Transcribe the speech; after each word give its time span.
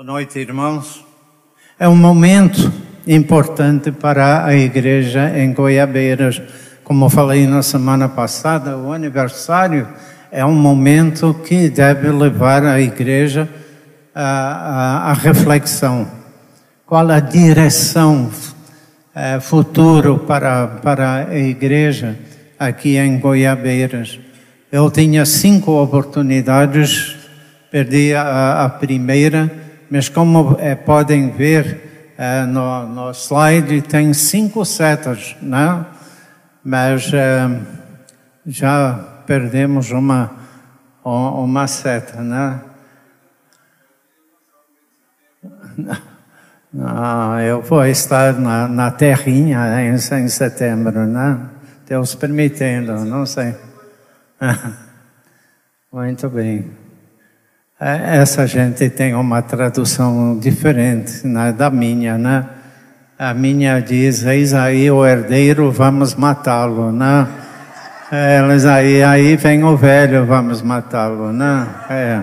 Boa 0.00 0.14
noite, 0.14 0.38
irmãos. 0.38 1.04
É 1.78 1.86
um 1.86 1.94
momento 1.94 2.72
importante 3.06 3.92
para 3.92 4.46
a 4.46 4.56
igreja 4.56 5.38
em 5.38 5.52
Goiabeiras. 5.52 6.40
Como 6.82 7.10
falei 7.10 7.46
na 7.46 7.62
semana 7.62 8.08
passada, 8.08 8.78
o 8.78 8.94
aniversário 8.94 9.86
é 10.32 10.42
um 10.42 10.54
momento 10.54 11.34
que 11.46 11.68
deve 11.68 12.08
levar 12.08 12.64
a 12.64 12.80
igreja 12.80 13.46
à, 14.14 15.12
reflexão. 15.20 16.08
Qual 16.86 17.06
a 17.10 17.20
direção 17.20 18.30
é, 19.14 19.38
futuro 19.38 20.20
para, 20.20 20.66
para 20.66 21.26
a 21.28 21.38
igreja 21.38 22.18
aqui 22.58 22.96
em 22.96 23.18
Goiabeiras? 23.18 24.18
Eu 24.72 24.90
tinha 24.90 25.26
cinco 25.26 25.72
oportunidades, 25.72 27.16
perdi 27.70 28.14
a, 28.14 28.64
a 28.64 28.68
primeira 28.70 29.68
mas 29.90 30.08
como 30.08 30.56
é, 30.60 30.74
podem 30.76 31.30
ver 31.30 32.14
é, 32.16 32.44
no, 32.44 32.86
no 32.86 33.10
slide, 33.10 33.82
tem 33.82 34.14
cinco 34.14 34.64
setas, 34.64 35.36
né? 35.42 35.84
Mas 36.62 37.10
é, 37.12 37.60
já 38.46 39.22
perdemos 39.26 39.90
uma, 39.90 40.30
uma 41.02 41.66
seta, 41.66 42.20
né? 42.20 42.60
Não, 46.72 47.40
eu 47.40 47.62
vou 47.62 47.84
estar 47.86 48.34
na, 48.34 48.68
na 48.68 48.90
terrinha 48.90 49.80
em, 49.82 49.94
em 49.94 50.28
setembro, 50.28 51.06
né? 51.06 51.48
Deus 51.86 52.14
permitendo, 52.14 53.04
não 53.04 53.26
sei. 53.26 53.56
Muito 55.92 56.28
bem. 56.28 56.79
É, 57.82 58.18
essa 58.18 58.46
gente 58.46 58.90
tem 58.90 59.14
uma 59.14 59.40
tradução 59.40 60.38
diferente 60.38 61.26
né, 61.26 61.50
da 61.50 61.70
minha, 61.70 62.18
né? 62.18 62.44
A 63.18 63.32
minha 63.32 63.80
diz, 63.80 64.22
eis 64.22 64.52
aí 64.52 64.90
o 64.90 65.02
herdeiro, 65.06 65.72
vamos 65.72 66.14
matá-lo, 66.14 66.92
né? 66.92 67.26
Eles 68.12 68.66
aí, 68.66 69.02
aí 69.02 69.34
vem 69.34 69.64
o 69.64 69.78
velho, 69.78 70.26
vamos 70.26 70.60
matá-lo, 70.60 71.32
né? 71.32 71.66
É. 71.88 72.20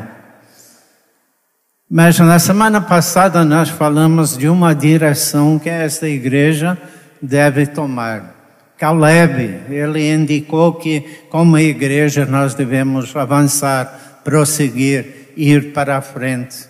Mas 1.89 2.19
na 2.19 2.37
semana 2.37 2.79
passada 2.79 3.43
nós 3.43 3.67
falamos 3.69 4.37
de 4.37 4.47
uma 4.47 4.75
direção 4.75 5.57
que 5.57 5.69
esta 5.69 6.07
igreja 6.07 6.77
deve 7.19 7.65
tomar. 7.65 8.35
Caleb, 8.77 9.61
ele 9.71 10.07
indicou 10.13 10.73
que 10.73 11.01
como 11.31 11.57
igreja 11.57 12.27
nós 12.27 12.53
devemos 12.53 13.15
avançar, 13.15 14.21
prosseguir 14.23 15.17
ir 15.37 15.71
para 15.71 15.97
a 15.97 16.01
frente, 16.01 16.65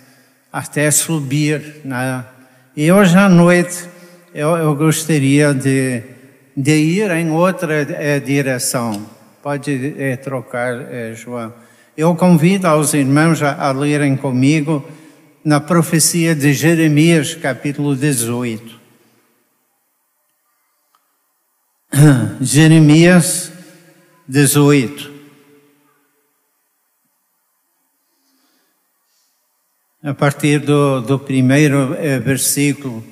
até 0.51 0.91
subir. 0.91 1.81
Né? 1.83 2.23
E 2.75 2.91
hoje 2.91 3.17
à 3.17 3.29
noite 3.29 3.85
eu, 4.33 4.49
eu 4.57 4.75
gostaria 4.75 5.53
de, 5.53 6.03
de 6.55 6.75
ir 6.75 7.09
em 7.11 7.31
outra 7.31 7.73
é, 7.73 8.19
direção. 8.19 9.09
Pode 9.41 9.95
é, 9.97 10.17
trocar, 10.17 10.73
é, 10.93 11.13
João. 11.15 11.53
Eu 11.95 12.13
convido 12.15 12.67
aos 12.67 12.93
irmãos 12.93 13.41
a, 13.41 13.55
a 13.55 13.71
lerem 13.71 14.15
comigo 14.15 14.87
na 15.43 15.59
profecia 15.59 16.35
de 16.35 16.53
Jeremias, 16.53 17.33
capítulo 17.33 17.95
18. 17.95 18.77
Jeremias 22.41 23.51
18. 24.27 25.16
A 30.07 30.13
partir 30.13 30.59
do, 30.59 31.01
do 31.01 31.19
primeiro 31.19 31.93
eh, 31.99 32.17
versículo, 32.17 33.03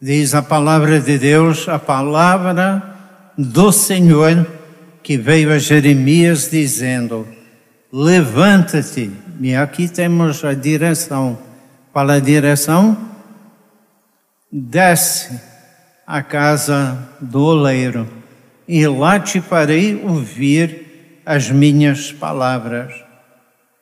diz 0.00 0.36
a 0.36 0.42
palavra 0.42 1.00
de 1.00 1.18
Deus, 1.18 1.68
a 1.68 1.80
palavra 1.80 2.94
do 3.36 3.72
Senhor 3.72 4.46
que 5.02 5.18
veio 5.18 5.52
a 5.52 5.58
Jeremias 5.58 6.48
dizendo: 6.48 7.26
Levanta-te. 7.92 9.10
E 9.40 9.56
aqui 9.56 9.88
temos 9.88 10.44
a 10.44 10.54
direção. 10.54 11.36
Qual 11.92 12.08
a 12.08 12.20
direção? 12.20 12.96
Desce 14.52 15.40
à 16.06 16.22
casa 16.22 16.96
do 17.20 17.42
oleiro, 17.42 18.06
e 18.68 18.86
lá 18.86 19.18
te 19.18 19.40
farei 19.40 20.00
ouvir 20.04 21.22
as 21.26 21.50
minhas 21.50 22.12
palavras. 22.12 23.05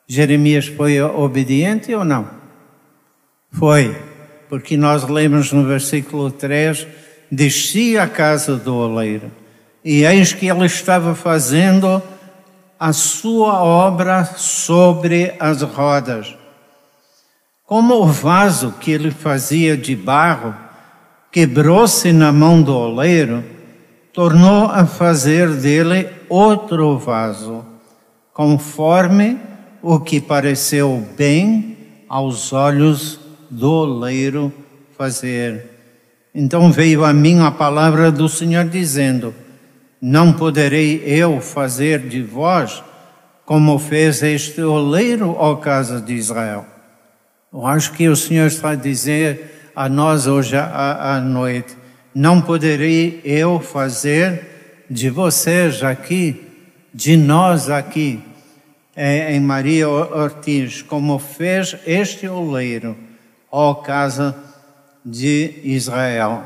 Jeremias 0.06 0.66
foi 0.66 1.00
obediente 1.00 1.94
ou 1.94 2.04
não? 2.04 2.28
Foi, 3.50 3.97
porque 4.48 4.76
nós 4.76 5.09
lemos 5.09 5.53
no 5.53 5.65
versículo 5.65 6.31
3: 6.31 6.87
desci 7.31 7.97
à 7.97 8.06
casa 8.06 8.56
do 8.56 8.75
oleiro, 8.75 9.31
e 9.84 10.04
eis 10.04 10.32
que 10.32 10.47
ele 10.47 10.66
estava 10.66 11.14
fazendo 11.14 12.03
a 12.78 12.93
sua 12.93 13.62
obra 13.62 14.25
sobre 14.25 15.34
as 15.41 15.62
rodas. 15.62 16.34
Como 17.64 17.94
o 17.94 18.06
vaso 18.06 18.75
que 18.78 18.91
ele 18.91 19.10
fazia 19.10 19.76
de 19.76 19.97
barro 19.97 20.54
quebrou-se 21.32 22.12
na 22.12 22.31
mão 22.31 22.62
do 22.62 22.76
oleiro, 22.76 23.43
tornou 24.12 24.66
a 24.66 24.84
fazer 24.84 25.48
dele 25.48 26.09
outro 26.28 26.98
vaso, 26.98 27.64
conforme 28.32 29.38
o 29.84 30.00
que 30.00 30.18
pareceu 30.18 31.06
bem 31.14 31.76
aos 32.08 32.54
olhos 32.54 33.20
do 33.50 33.70
oleiro 33.70 34.50
fazer. 34.96 35.66
Então 36.34 36.72
veio 36.72 37.04
a 37.04 37.12
mim 37.12 37.40
a 37.40 37.50
palavra 37.50 38.10
do 38.10 38.26
Senhor 38.26 38.64
dizendo: 38.64 39.34
Não 40.00 40.32
poderei 40.32 41.02
eu 41.04 41.38
fazer 41.38 42.08
de 42.08 42.22
vós 42.22 42.82
como 43.44 43.78
fez 43.78 44.22
este 44.22 44.62
oleiro, 44.62 45.36
ó 45.38 45.56
casa 45.56 46.00
de 46.00 46.14
Israel. 46.14 46.64
Eu 47.52 47.66
acho 47.66 47.92
que 47.92 48.08
o 48.08 48.16
Senhor 48.16 48.46
está 48.46 48.70
a 48.70 48.76
dizer 48.76 49.70
a 49.76 49.86
nós 49.86 50.26
hoje 50.26 50.56
à, 50.56 51.16
à 51.16 51.20
noite: 51.20 51.76
Não 52.14 52.40
poderei 52.40 53.20
eu 53.22 53.60
fazer 53.60 54.86
de 54.88 55.10
vocês 55.10 55.82
aqui, 55.82 56.42
de 56.92 57.18
nós 57.18 57.68
aqui, 57.68 58.22
em 58.97 59.41
Maria 59.41 59.88
Ortiz, 59.88 60.82
como 60.82 61.19
fez 61.19 61.77
este 61.87 62.28
oleiro, 62.28 62.97
ó 63.50 63.75
casa 63.75 64.37
de 65.05 65.60
Israel. 65.65 66.44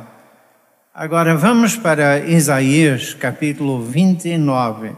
Agora 0.95 1.37
vamos 1.37 1.77
para 1.77 2.19
Isaías 2.21 3.15
capítulo 3.15 3.83
29. 3.83 4.97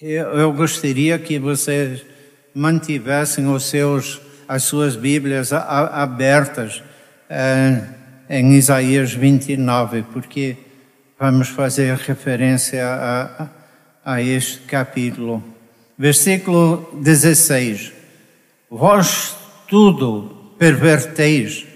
Eu 0.00 0.52
gostaria 0.52 1.18
que 1.18 1.38
vocês 1.38 2.04
mantivessem 2.52 3.46
os 3.46 3.64
seus, 3.64 4.20
as 4.48 4.64
suas 4.64 4.96
Bíblias 4.96 5.52
abertas 5.52 6.82
eh, 7.30 7.84
em 8.28 8.52
Isaías 8.54 9.12
29, 9.14 10.02
porque 10.12 10.56
vamos 11.18 11.48
fazer 11.48 11.94
referência 11.96 12.84
a 12.84 13.61
a 14.04 14.20
este 14.20 14.60
capítulo. 14.60 15.42
Versículo 15.96 16.88
16: 16.94 17.92
Vós 18.70 19.36
tudo 19.68 20.54
perverteis, 20.58 21.66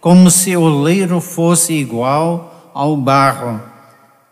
como 0.00 0.30
se 0.30 0.56
o 0.56 0.82
leiro 0.82 1.20
fosse 1.20 1.72
igual 1.72 2.72
ao 2.74 2.96
barro, 2.96 3.60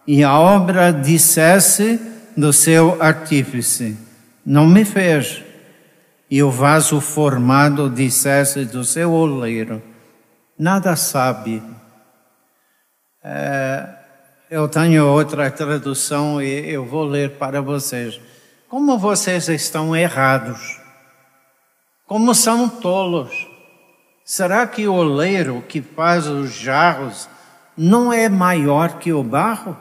e 0.07 0.23
a 0.25 0.39
obra 0.39 0.93
dissesse 0.93 2.01
do 2.37 2.53
seu 2.53 3.01
artífice: 3.03 3.97
Não 4.45 4.67
me 4.67 4.85
fez. 4.85 5.43
E 6.31 6.43
o 6.43 6.51
vaso 6.51 7.01
formado 7.01 7.89
dissesse 7.89 8.65
do 8.65 8.85
seu 8.85 9.13
oleiro: 9.13 9.83
Nada 10.59 10.95
sabe. 10.97 11.63
É, 13.25 13.98
eu 14.51 14.67
tenho 14.67 15.07
outra 15.07 15.51
tradução 15.51 16.41
e 16.41 16.71
eu 16.71 16.85
vou 16.85 17.05
ler 17.05 17.33
para 17.33 17.61
vocês. 17.61 18.19
Como 18.69 18.99
vocês 18.99 19.49
estão 19.49 19.95
errados? 19.95 20.79
Como 22.07 22.35
são 22.35 22.69
tolos? 22.69 23.47
Será 24.25 24.67
que 24.67 24.89
o 24.89 24.95
oleiro 24.95 25.63
que 25.69 25.83
faz 25.83 26.27
os 26.27 26.55
jarros 26.55 27.29
não 27.77 28.11
é 28.13 28.29
maior 28.29 28.99
que 28.99 29.13
o 29.13 29.23
barro? 29.23 29.77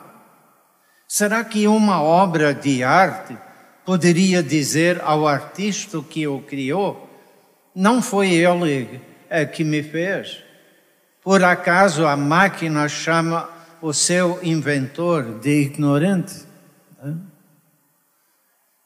Será 1.06 1.42
que 1.44 1.66
uma 1.66 2.02
obra 2.02 2.52
de 2.52 2.84
arte 2.84 3.36
poderia 3.86 4.42
dizer 4.42 5.00
ao 5.02 5.26
artista 5.26 6.02
que 6.02 6.26
o 6.26 6.40
criou: 6.40 7.08
Não 7.74 8.02
foi 8.02 8.32
ele 8.32 9.00
que 9.54 9.64
me 9.64 9.82
fez? 9.82 10.42
Por 11.22 11.42
acaso 11.42 12.06
a 12.06 12.16
máquina 12.16 12.86
chama 12.88 13.57
o 13.80 13.92
seu 13.92 14.38
inventor 14.42 15.38
de 15.40 15.62
ignorante. 15.62 16.46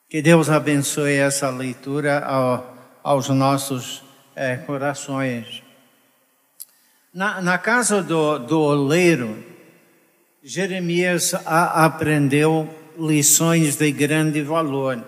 Que 0.09 0.21
Deus 0.21 0.51
abençoe 0.51 1.15
essa 1.15 1.49
leitura 1.49 2.25
ao, 2.25 2.77
aos 3.03 3.29
nossos 3.31 4.03
é, 4.37 4.57
corações. 4.57 5.63
Na, 7.13 7.41
na, 7.41 7.59
casa 7.59 8.03
do, 8.03 8.39
do 8.39 8.61
oleiro, 8.61 9.43
Jeremias 10.43 11.35
a, 11.35 11.85
aprendeu 11.85 12.69
lições 12.99 13.77
de 13.77 13.91
grande 13.91 14.43
valor. 14.43 15.03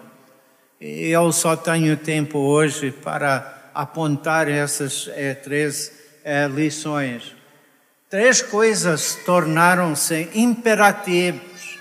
Eu 0.80 1.32
só 1.32 1.56
tenho 1.56 1.96
tempo 1.96 2.38
hoje 2.38 2.90
para 2.90 3.70
apontar 3.74 4.48
essas 4.48 5.08
é, 5.14 5.34
três 5.34 5.92
é, 6.24 6.46
lições. 6.46 7.34
Três 8.14 8.40
coisas 8.40 9.16
tornaram-se 9.26 10.30
imperativos 10.36 11.76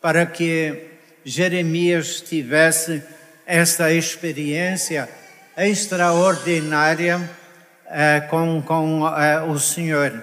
para 0.00 0.24
que 0.24 0.86
Jeremias 1.24 2.20
tivesse 2.20 3.02
esta 3.44 3.92
experiência 3.92 5.08
extraordinária 5.56 7.28
é, 7.86 8.20
com, 8.20 8.62
com 8.62 9.04
é, 9.08 9.42
o 9.42 9.58
Senhor. 9.58 10.22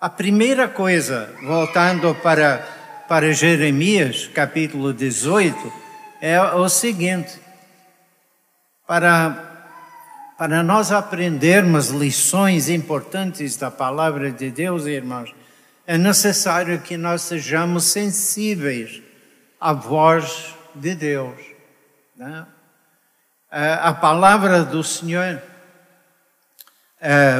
A 0.00 0.08
primeira 0.08 0.66
coisa, 0.66 1.32
voltando 1.44 2.12
para, 2.16 2.66
para 3.08 3.32
Jeremias, 3.32 4.26
capítulo 4.34 4.92
18, 4.92 5.72
é 6.20 6.42
o 6.42 6.68
seguinte: 6.68 7.38
para 8.84 9.47
para 10.38 10.62
nós 10.62 10.92
aprendermos 10.92 11.88
lições 11.88 12.68
importantes 12.68 13.56
da 13.56 13.72
palavra 13.72 14.30
de 14.30 14.52
Deus, 14.52 14.86
irmãos, 14.86 15.34
é 15.84 15.98
necessário 15.98 16.80
que 16.80 16.96
nós 16.96 17.22
sejamos 17.22 17.86
sensíveis 17.86 19.02
à 19.60 19.72
voz 19.72 20.54
de 20.76 20.94
Deus. 20.94 21.34
Né? 22.16 22.46
A 23.50 23.92
palavra 23.92 24.62
do 24.62 24.84
Senhor 24.84 25.42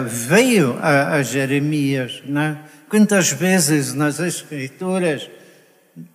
veio 0.04 0.76
a, 0.82 1.22
Jeremias. 1.22 2.20
Né? 2.24 2.58
Quantas 2.88 3.30
vezes 3.30 3.94
nas 3.94 4.18
Escrituras 4.18 5.30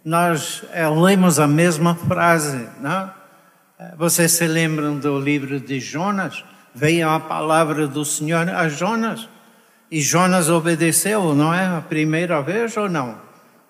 nós 0.04 0.64
eh, 0.74 0.90
lemos 0.90 1.40
a 1.40 1.48
mesma 1.48 1.96
frase? 1.96 2.68
Não? 2.82 3.14
Vocês 3.98 4.34
se 4.34 4.48
lembram 4.48 4.98
do 4.98 5.18
livro 5.18 5.62
de 5.62 5.80
Jonas? 5.80 6.44
Veio 6.74 7.10
a 7.10 7.20
palavra 7.20 7.88
do 7.88 8.04
Senhor 8.04 8.50
a 8.50 8.68
Jonas. 8.68 9.28
E 9.92 10.02
Jonas 10.02 10.50
obedeceu, 10.50 11.36
não 11.36 11.54
é 11.54 11.66
a 11.66 11.82
primeira 11.82 12.42
vez 12.42 12.76
ou 12.78 12.90
não? 12.90 13.18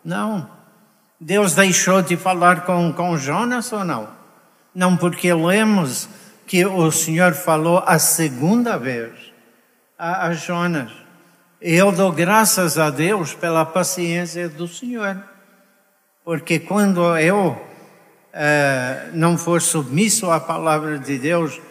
Não. 0.03 0.49
Deus 1.19 1.53
deixou 1.53 2.01
de 2.01 2.17
falar 2.17 2.61
com, 2.61 2.91
com 2.93 3.17
Jonas 3.17 3.71
ou 3.71 3.83
não? 3.83 4.07
Não, 4.73 4.97
porque 4.97 5.33
lemos 5.33 6.09
que 6.47 6.65
o 6.65 6.91
Senhor 6.91 7.33
falou 7.33 7.83
a 7.85 7.99
segunda 7.99 8.77
vez 8.77 9.11
a, 9.97 10.27
a 10.27 10.33
Jonas. 10.33 10.91
Eu 11.61 11.91
dou 11.91 12.11
graças 12.11 12.77
a 12.77 12.89
Deus 12.89 13.33
pela 13.33 13.65
paciência 13.65 14.49
do 14.49 14.67
Senhor. 14.67 15.23
Porque 16.25 16.59
quando 16.59 17.17
eu 17.17 17.61
eh, 18.33 19.09
não 19.13 19.37
for 19.37 19.61
submisso 19.61 20.31
à 20.31 20.39
palavra 20.39 20.97
de 20.97 21.17
Deus, 21.17 21.61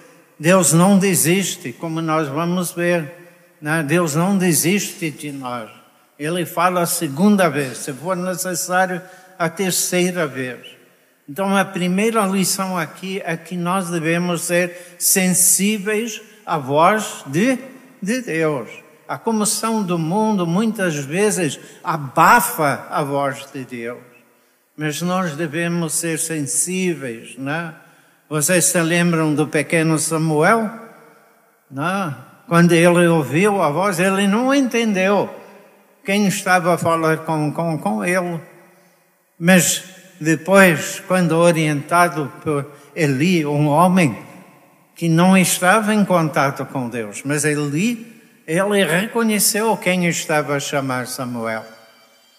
Deus 0.43 0.73
não 0.73 0.99
desiste, 0.99 1.73
como 1.73 2.03
nós 2.03 2.27
vamos 2.27 2.73
ver. 2.73 3.15
Né? 3.61 3.81
Deus 3.85 4.17
não 4.17 4.37
desiste 4.37 5.09
de 5.09 5.31
nós. 5.31 5.71
Ele 6.19 6.45
fala 6.45 6.81
a 6.81 6.87
segunda 6.87 7.49
vez, 7.49 7.79
se 7.79 7.93
for 7.93 8.17
necessário, 8.17 9.01
a 9.39 9.49
terceira 9.49 10.27
vez. 10.27 10.67
Então, 11.29 11.57
a 11.57 11.65
primeira 11.65 12.27
lição 12.27 12.77
aqui 12.77 13.23
é 13.25 13.37
que 13.37 13.57
nós 13.57 13.89
devemos 13.89 14.43
ser 14.43 14.97
sensíveis 14.99 16.21
à 16.45 16.59
voz 16.59 17.23
de, 17.29 17.57
de 18.03 18.23
Deus. 18.23 18.69
A 19.07 19.17
comoção 19.17 19.81
do 19.81 19.97
mundo 19.97 20.45
muitas 20.45 20.97
vezes 20.97 21.61
abafa 21.85 22.89
a 22.91 23.05
voz 23.05 23.47
de 23.55 23.65
Deus, 23.65 24.03
mas 24.77 25.01
nós 25.03 25.37
devemos 25.37 25.93
ser 25.93 26.19
sensíveis, 26.19 27.39
né? 27.39 27.77
Vocês 28.33 28.65
se 28.65 28.81
lembram 28.81 29.35
do 29.35 29.47
pequeno 29.47 29.99
Samuel? 29.99 30.71
Não? 31.71 32.17
Quando 32.49 32.73
ele 32.73 33.07
ouviu 33.07 33.61
a 33.61 33.69
voz, 33.69 34.01
ele 34.01 34.27
não 34.27 34.55
entendeu 34.55 35.29
quem 36.03 36.27
estava 36.29 36.73
a 36.73 36.79
falar 36.79 37.19
com, 37.27 37.53
com, 37.53 37.77
com 37.77 38.03
ele. 38.03 38.41
Mas 39.39 39.85
depois, 40.19 41.03
quando 41.07 41.33
orientado 41.33 42.33
por 42.43 42.73
Eli, 42.97 43.45
um 43.45 43.69
homem 43.69 44.19
que 44.97 45.11
não 45.11 45.37
estava 45.37 45.93
em 45.93 46.03
contato 46.03 46.65
com 46.65 46.89
Deus, 46.89 47.21
mas 47.27 47.45
Eli, 47.45 48.19
ele 48.47 48.83
reconheceu 48.83 49.77
quem 49.77 50.07
estava 50.09 50.57
a 50.57 50.61
chamar 50.61 51.07
Samuel. 51.07 51.67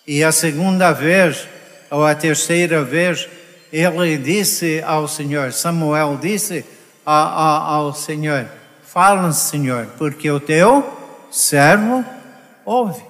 E 0.08 0.24
a 0.24 0.32
segunda 0.32 0.92
vez, 0.92 1.48
ou 1.92 2.04
a 2.04 2.16
terceira 2.16 2.84
vez, 2.84 3.30
ele 3.74 4.20
disse 4.20 4.84
ao 4.86 5.08
Senhor, 5.08 5.52
Samuel 5.52 6.20
disse 6.22 6.64
ao 7.04 7.92
Senhor, 7.92 8.46
fala 8.84 9.32
Senhor, 9.32 9.88
porque 9.98 10.30
o 10.30 10.40
teu 10.40 10.88
servo 11.32 12.06
ouve. 12.64 13.02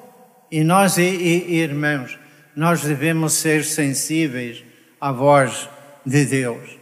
E 0.50 0.64
nós, 0.64 0.98
irmãos, 0.98 2.18
nós 2.56 2.82
devemos 2.82 3.34
ser 3.34 3.66
sensíveis 3.66 4.64
à 5.02 5.12
voz 5.12 5.68
de 6.06 6.24
Deus. 6.24 6.78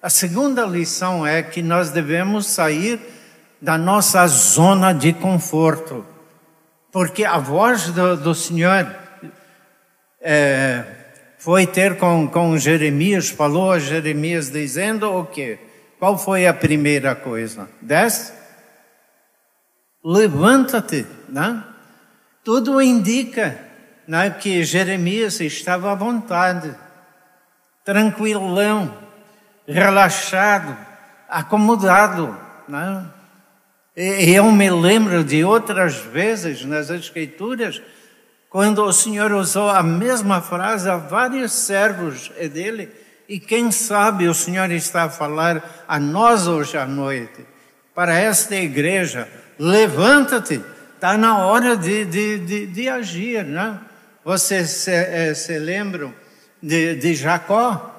A 0.00 0.08
segunda 0.08 0.64
lição 0.64 1.26
é 1.26 1.42
que 1.42 1.60
nós 1.60 1.90
devemos 1.90 2.46
sair 2.46 2.98
da 3.60 3.76
nossa 3.76 4.26
zona 4.28 4.94
de 4.94 5.12
conforto, 5.12 6.06
porque 6.90 7.22
a 7.22 7.36
voz 7.36 7.90
do, 7.90 8.16
do 8.16 8.34
Senhor 8.34 8.86
é, 10.22 10.84
foi 11.46 11.64
ter 11.64 11.96
com, 11.96 12.26
com 12.26 12.58
Jeremias, 12.58 13.28
falou 13.28 13.70
a 13.70 13.78
Jeremias 13.78 14.50
dizendo 14.50 15.08
o 15.08 15.24
quê? 15.24 15.60
Qual 15.96 16.18
foi 16.18 16.44
a 16.44 16.52
primeira 16.52 17.14
coisa? 17.14 17.68
Desce, 17.80 18.32
levanta-te, 20.04 21.06
né? 21.28 21.62
Tudo 22.42 22.82
indica 22.82 23.60
né, 24.08 24.28
que 24.28 24.64
Jeremias 24.64 25.38
estava 25.38 25.92
à 25.92 25.94
vontade, 25.94 26.74
tranquilão, 27.84 28.98
relaxado, 29.68 30.76
acomodado. 31.28 32.36
Né? 32.66 33.06
E 33.96 34.32
eu 34.34 34.50
me 34.50 34.68
lembro 34.68 35.22
de 35.22 35.44
outras 35.44 35.94
vezes 35.94 36.64
nas 36.64 36.90
Escrituras 36.90 37.80
quando 38.48 38.84
o 38.84 38.92
Senhor 38.92 39.32
usou 39.32 39.68
a 39.68 39.82
mesma 39.82 40.40
frase 40.40 40.88
a 40.88 40.96
vários 40.96 41.52
servos 41.52 42.30
dele, 42.52 42.90
e 43.28 43.40
quem 43.40 43.72
sabe 43.72 44.28
o 44.28 44.34
Senhor 44.34 44.70
está 44.70 45.04
a 45.04 45.10
falar 45.10 45.84
a 45.88 45.98
nós 45.98 46.46
hoje 46.46 46.78
à 46.78 46.86
noite, 46.86 47.44
para 47.94 48.14
esta 48.18 48.54
igreja, 48.54 49.28
levanta-te, 49.58 50.60
está 50.94 51.16
na 51.18 51.38
hora 51.38 51.76
de, 51.76 52.04
de, 52.04 52.38
de, 52.38 52.66
de, 52.66 52.88
agir, 52.88 53.44
né? 53.44 53.78
Vocês 54.24 54.70
se, 54.70 54.92
eh, 54.92 55.34
se 55.34 55.58
lembram 55.58 56.12
de, 56.62 56.94
de 56.96 57.14
Jacó? 57.14 57.94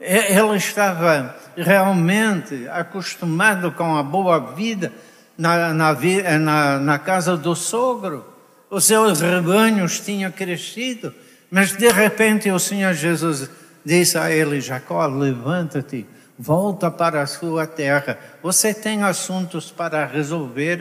Ele 0.00 0.56
estava 0.56 1.34
realmente 1.56 2.68
acostumado 2.68 3.72
com 3.72 3.96
a 3.96 4.02
boa 4.02 4.54
vida 4.54 4.92
na, 5.38 5.72
na, 5.72 5.94
na, 6.38 6.78
na 6.78 6.98
casa 6.98 7.36
do 7.36 7.54
sogro 7.54 8.33
os 8.74 8.86
seus 8.86 9.20
rebanhos 9.20 10.00
tinham 10.00 10.32
crescido, 10.32 11.14
mas 11.48 11.76
de 11.76 11.88
repente 11.92 12.50
o 12.50 12.58
Senhor 12.58 12.92
Jesus 12.92 13.48
disse 13.84 14.18
a 14.18 14.32
ele: 14.32 14.60
Jacó, 14.60 15.06
levanta-te, 15.06 16.04
volta 16.36 16.90
para 16.90 17.22
a 17.22 17.26
sua 17.26 17.68
terra. 17.68 18.18
Você 18.42 18.74
tem 18.74 19.04
assuntos 19.04 19.70
para 19.70 20.04
resolver 20.04 20.80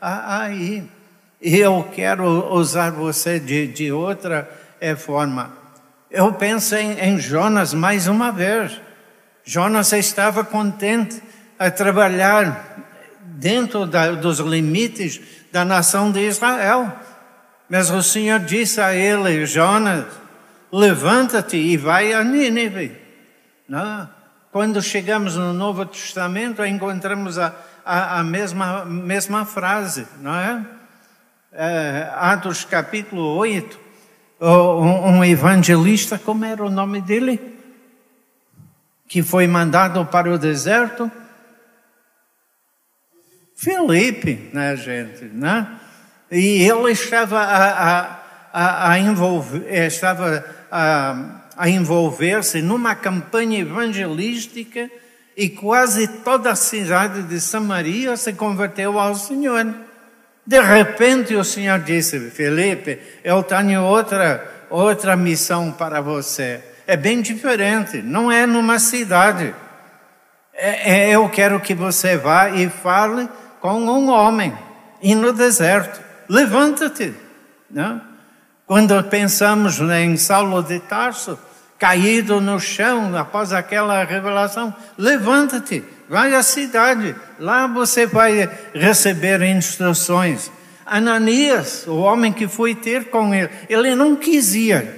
aí. 0.00 0.82
E 1.40 1.58
eu 1.58 1.88
quero 1.94 2.52
usar 2.52 2.90
você 2.90 3.38
de, 3.38 3.68
de 3.68 3.92
outra 3.92 4.50
é, 4.80 4.96
forma. 4.96 5.52
Eu 6.10 6.32
penso 6.32 6.74
em, 6.74 6.98
em 6.98 7.20
Jonas 7.20 7.72
mais 7.72 8.08
uma 8.08 8.32
vez. 8.32 8.80
Jonas 9.44 9.92
estava 9.92 10.42
contente 10.42 11.22
a 11.56 11.70
trabalhar 11.70 12.76
dentro 13.24 13.86
da, 13.86 14.10
dos 14.10 14.40
limites 14.40 15.20
da 15.52 15.64
nação 15.64 16.10
de 16.10 16.20
Israel. 16.20 16.90
Mas 17.72 17.88
o 17.88 18.02
Senhor 18.02 18.38
disse 18.40 18.82
a 18.82 18.94
ele, 18.94 19.46
Jonas, 19.46 20.04
levanta-te 20.70 21.56
e 21.56 21.74
vai 21.78 22.12
a 22.12 22.22
Nínive. 22.22 22.94
Não? 23.66 24.06
Quando 24.50 24.82
chegamos 24.82 25.36
no 25.36 25.54
Novo 25.54 25.86
Testamento, 25.86 26.62
encontramos 26.66 27.38
a, 27.38 27.54
a, 27.82 28.18
a 28.18 28.22
mesma, 28.22 28.84
mesma 28.84 29.46
frase, 29.46 30.06
não 30.20 30.34
é? 30.34 30.66
é 31.50 32.12
Atos 32.14 32.62
capítulo 32.62 33.22
8, 33.38 33.80
um, 34.38 35.16
um 35.16 35.24
evangelista, 35.24 36.18
como 36.18 36.44
era 36.44 36.62
o 36.62 36.70
nome 36.70 37.00
dele? 37.00 37.58
Que 39.08 39.22
foi 39.22 39.46
mandado 39.46 40.04
para 40.04 40.30
o 40.30 40.36
deserto 40.36 41.10
Felipe, 43.56 44.50
né, 44.52 44.76
gente, 44.76 45.24
né? 45.24 45.78
E 46.34 46.62
ele 46.62 46.90
estava 46.92 47.38
a, 47.40 48.16
a, 48.50 48.90
a, 48.90 48.98
envolver, 48.98 49.66
estava 49.86 50.42
a, 50.70 51.14
a 51.58 51.68
envolver-se 51.68 52.62
numa 52.62 52.94
campanha 52.94 53.60
evangelística 53.60 54.90
e 55.36 55.50
quase 55.50 56.08
toda 56.08 56.52
a 56.52 56.56
cidade 56.56 57.22
de 57.24 57.38
Samaria 57.38 58.16
se 58.16 58.32
converteu 58.32 58.98
ao 58.98 59.14
Senhor. 59.14 59.74
De 60.46 60.58
repente 60.58 61.34
o 61.34 61.44
Senhor 61.44 61.78
disse, 61.80 62.18
Felipe, 62.30 62.98
eu 63.22 63.42
tenho 63.42 63.82
outra, 63.82 64.66
outra 64.70 65.14
missão 65.14 65.70
para 65.70 66.00
você. 66.00 66.64
É 66.86 66.96
bem 66.96 67.20
diferente, 67.20 68.00
não 68.00 68.32
é 68.32 68.46
numa 68.46 68.78
cidade. 68.78 69.54
É, 70.54 70.94
é, 70.94 71.10
eu 71.10 71.28
quero 71.28 71.60
que 71.60 71.74
você 71.74 72.16
vá 72.16 72.48
e 72.48 72.70
fale 72.70 73.28
com 73.60 73.74
um 73.74 74.08
homem 74.08 74.56
e 75.02 75.14
no 75.14 75.30
deserto. 75.34 76.11
Levanta-te. 76.32 77.12
Não? 77.70 78.00
Quando 78.66 79.04
pensamos 79.04 79.78
em 79.80 80.16
Saulo 80.16 80.62
de 80.62 80.80
Tarso, 80.80 81.38
caído 81.78 82.40
no 82.40 82.58
chão 82.58 83.14
após 83.14 83.52
aquela 83.52 84.02
revelação, 84.02 84.74
levanta-te, 84.96 85.84
vai 86.08 86.34
à 86.34 86.42
cidade, 86.42 87.14
lá 87.38 87.66
você 87.66 88.06
vai 88.06 88.48
receber 88.72 89.42
instruções. 89.42 90.50
Ananias, 90.86 91.86
o 91.86 91.96
homem 91.96 92.32
que 92.32 92.48
foi 92.48 92.74
ter 92.74 93.10
com 93.10 93.34
ele, 93.34 93.50
ele 93.68 93.94
não 93.94 94.16
quis 94.16 94.54
ir. 94.54 94.88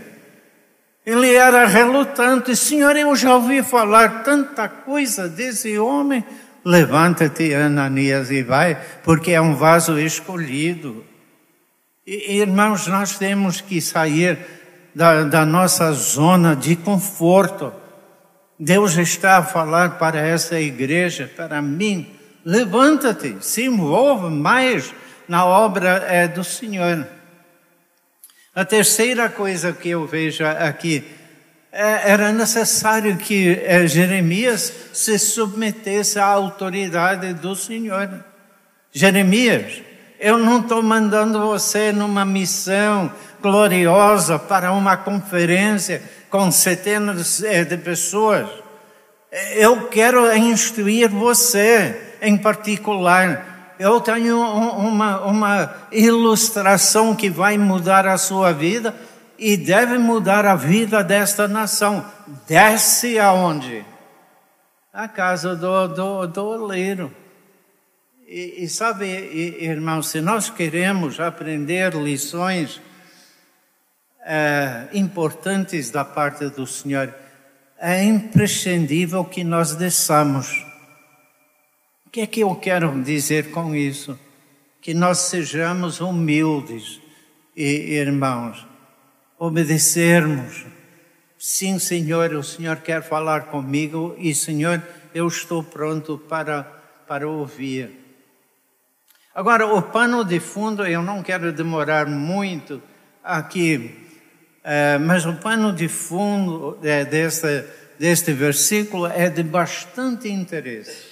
Ele 1.05 1.35
era 1.35 1.67
relutante. 1.67 2.55
Senhor, 2.55 2.95
eu 2.95 3.17
já 3.17 3.35
ouvi 3.35 3.61
falar 3.61 4.23
tanta 4.23 4.69
coisa 4.69 5.29
desse 5.29 5.77
homem. 5.81 6.25
Levanta-te, 6.65 7.53
Ananias, 7.53 8.31
e 8.31 8.41
vai, 8.41 8.79
porque 9.03 9.33
é 9.33 9.41
um 9.41 9.57
vaso 9.57 9.99
escolhido. 9.99 11.05
Irmãos, 12.07 12.87
nós 12.87 13.17
temos 13.17 13.63
que 13.63 13.81
sair 13.81 14.39
da, 14.95 15.23
da 15.23 15.47
nossa 15.47 15.91
zona 15.93 16.55
de 16.55 16.77
conforto. 16.77 17.73
Deus 18.59 18.97
está 18.97 19.39
a 19.39 19.43
falar 19.43 19.99
para 19.99 20.21
essa 20.21 20.61
igreja, 20.61 21.31
para 21.35 21.63
mim. 21.63 22.15
Levanta-te, 22.45 23.37
se 23.41 23.65
envolva 23.65 24.29
mais 24.29 24.93
na 25.27 25.47
obra 25.47 26.05
é, 26.07 26.29
do 26.29 26.45
Senhor. 26.45 27.07
A 28.55 28.65
terceira 28.67 29.31
coisa 29.31 29.73
que 29.73 29.89
eu 29.89 30.07
vejo 30.07 30.45
aqui 30.45 31.03
é, 31.73 32.11
era 32.11 32.33
necessário 32.33 33.17
que 33.17 33.61
é, 33.65 33.87
Jeremias 33.87 34.71
se 34.93 35.19
submetesse 35.19 36.19
à 36.19 36.27
autoridade 36.27 37.33
do 37.33 37.57
Senhor. 37.57 38.23
Jeremias, 38.93 39.83
eu 40.19 40.39
não 40.39 40.61
estou 40.61 40.83
mandando 40.83 41.41
você 41.41 41.93
numa 41.93 42.25
missão 42.25 43.11
gloriosa 43.43 44.39
para 44.39 44.73
uma 44.73 44.97
conferência 44.97 46.03
com 46.31 46.51
centenas 46.51 47.43
eh, 47.43 47.65
de 47.65 47.77
pessoas. 47.77 48.49
Eu 49.55 49.89
quero 49.89 50.35
instruir 50.37 51.09
você 51.11 52.17
em 52.23 52.39
particular. 52.39 53.75
Eu 53.79 54.01
tenho 54.01 54.41
uma, 54.41 55.21
uma 55.23 55.75
ilustração 55.91 57.15
que 57.15 57.29
vai 57.29 57.59
mudar 57.59 58.07
a 58.07 58.17
sua 58.17 58.53
vida 58.53 58.95
e 59.39 59.57
deve 59.57 59.99
mudar 59.99 60.47
a 60.47 60.55
vida 60.55 61.03
desta 61.03 61.49
nação. 61.49 62.05
Desce 62.47 63.19
aonde? 63.19 63.85
A 64.93 65.09
casa 65.09 65.57
do, 65.57 65.89
do, 65.89 66.27
do 66.29 66.45
oleiro. 66.47 67.24
E, 68.27 68.65
e 68.65 68.69
sabe, 68.69 69.07
irmão, 69.63 70.03
se 70.03 70.21
nós 70.21 70.49
queremos 70.49 71.21
aprender 71.21 71.95
lições 71.95 72.81
é, 74.25 74.89
importantes 74.95 75.91
da 75.91 76.05
parte 76.05 76.49
do 76.49 76.67
Senhor, 76.67 77.15
é 77.79 78.03
imprescindível 78.03 79.25
que 79.25 79.45
nós 79.45 79.75
desçamos. 79.75 80.49
O 82.07 82.11
que 82.11 82.23
é 82.23 82.27
que 82.27 82.41
eu 82.41 82.55
quero 82.55 83.03
dizer 83.03 83.51
com 83.51 83.75
isso? 83.75 84.19
Que 84.81 84.95
nós 84.95 85.19
sejamos 85.19 86.01
humildes, 86.01 87.01
irmãos, 87.55 88.67
obedecermos. 89.39 90.65
Sim, 91.39 91.79
Senhor, 91.79 92.33
o 92.33 92.43
Senhor 92.43 92.77
quer 92.79 93.03
falar 93.03 93.47
comigo 93.47 94.15
e, 94.17 94.35
Senhor, 94.35 94.83
eu 95.15 95.29
estou 95.29 95.63
pronto 95.63 96.17
para, 96.17 96.63
para 97.07 97.29
ouvir. 97.29 98.04
Agora, 99.35 99.67
o 99.67 99.83
pano 99.83 100.25
de 100.25 100.39
fundo, 100.39 100.87
eu 100.87 101.03
não 101.03 101.21
quero 101.21 101.53
demorar 101.53 102.07
muito 102.07 102.81
aqui, 103.21 104.09
é, 104.63 104.97
mas 104.97 105.27
o 105.27 105.35
pano 105.35 105.73
de 105.73 105.89
fundo 105.89 106.79
é, 106.85 107.05
deste, 107.05 107.65
deste 107.99 108.33
versículo 108.33 109.09
é 109.09 109.29
de 109.29 109.43
bastante 109.43 110.29
interesse. 110.29 111.03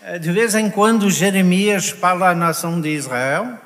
É, 0.00 0.16
de 0.16 0.30
vez 0.30 0.54
em 0.54 0.70
quando, 0.70 1.10
Jeremias 1.10 1.88
fala 1.88 2.30
à 2.30 2.34
nação 2.36 2.80
de 2.80 2.90
Israel, 2.90 3.58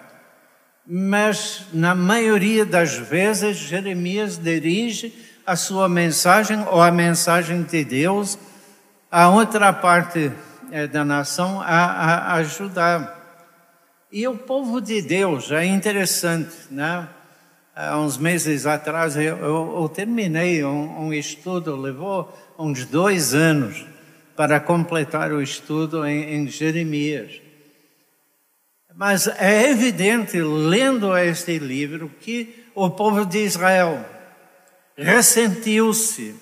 mas 0.87 1.67
na 1.75 1.95
maioria 1.95 2.65
das 2.65 2.97
vezes, 2.97 3.59
Jeremias 3.59 4.39
dirige 4.39 5.13
a 5.45 5.57
sua 5.57 5.91
mensagem 5.91 6.65
ou 6.71 6.81
a 6.81 6.91
mensagem 6.91 7.63
de 7.65 7.85
Deus 7.85 8.39
a 9.11 9.29
outra 9.29 9.75
parte 9.75 10.33
da 10.91 11.05
nação 11.05 11.61
a, 11.61 11.67
a 11.67 12.35
ajudar. 12.37 13.16
E 14.11 14.27
o 14.29 14.37
povo 14.37 14.81
de 14.81 15.03
Deus 15.03 15.51
é 15.51 15.65
interessante, 15.65 16.55
né? 16.71 17.09
Há 17.75 17.99
uns 17.99 18.17
meses 18.17 18.65
atrás 18.65 19.17
eu, 19.17 19.37
eu, 19.37 19.81
eu 19.83 19.89
terminei 19.89 20.65
um, 20.65 21.07
um, 21.07 21.13
estudo, 21.13 21.77
levou 21.77 22.33
uns 22.59 22.87
dois 22.87 23.35
anos 23.35 23.85
para 24.37 24.61
completar 24.61 25.33
o 25.33 25.43
estudo 25.43 26.07
em, 26.07 26.37
em 26.37 26.49
Jeremias. 26.49 27.41
Mas 28.95 29.27
é 29.27 29.71
evidente, 29.71 30.41
lendo 30.41 31.15
este 31.19 31.59
livro, 31.59 32.11
que 32.21 32.65
o 32.75 32.89
povo 32.89 33.27
de 33.27 33.45
Israel 33.45 34.03
ressentiu-se 34.97 36.35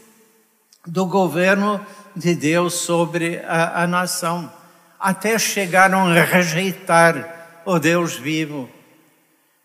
do 0.87 1.07
governo 1.07 1.85
de 2.15 2.35
Deus 2.35 2.75
sobre 2.75 3.41
a, 3.41 3.83
a 3.83 3.87
nação, 3.87 4.53
até 5.01 5.37
chegaram 5.39 6.07
a 6.07 6.23
rejeitar 6.23 7.44
o 7.65 7.79
Deus 7.79 8.17
vivo. 8.17 8.69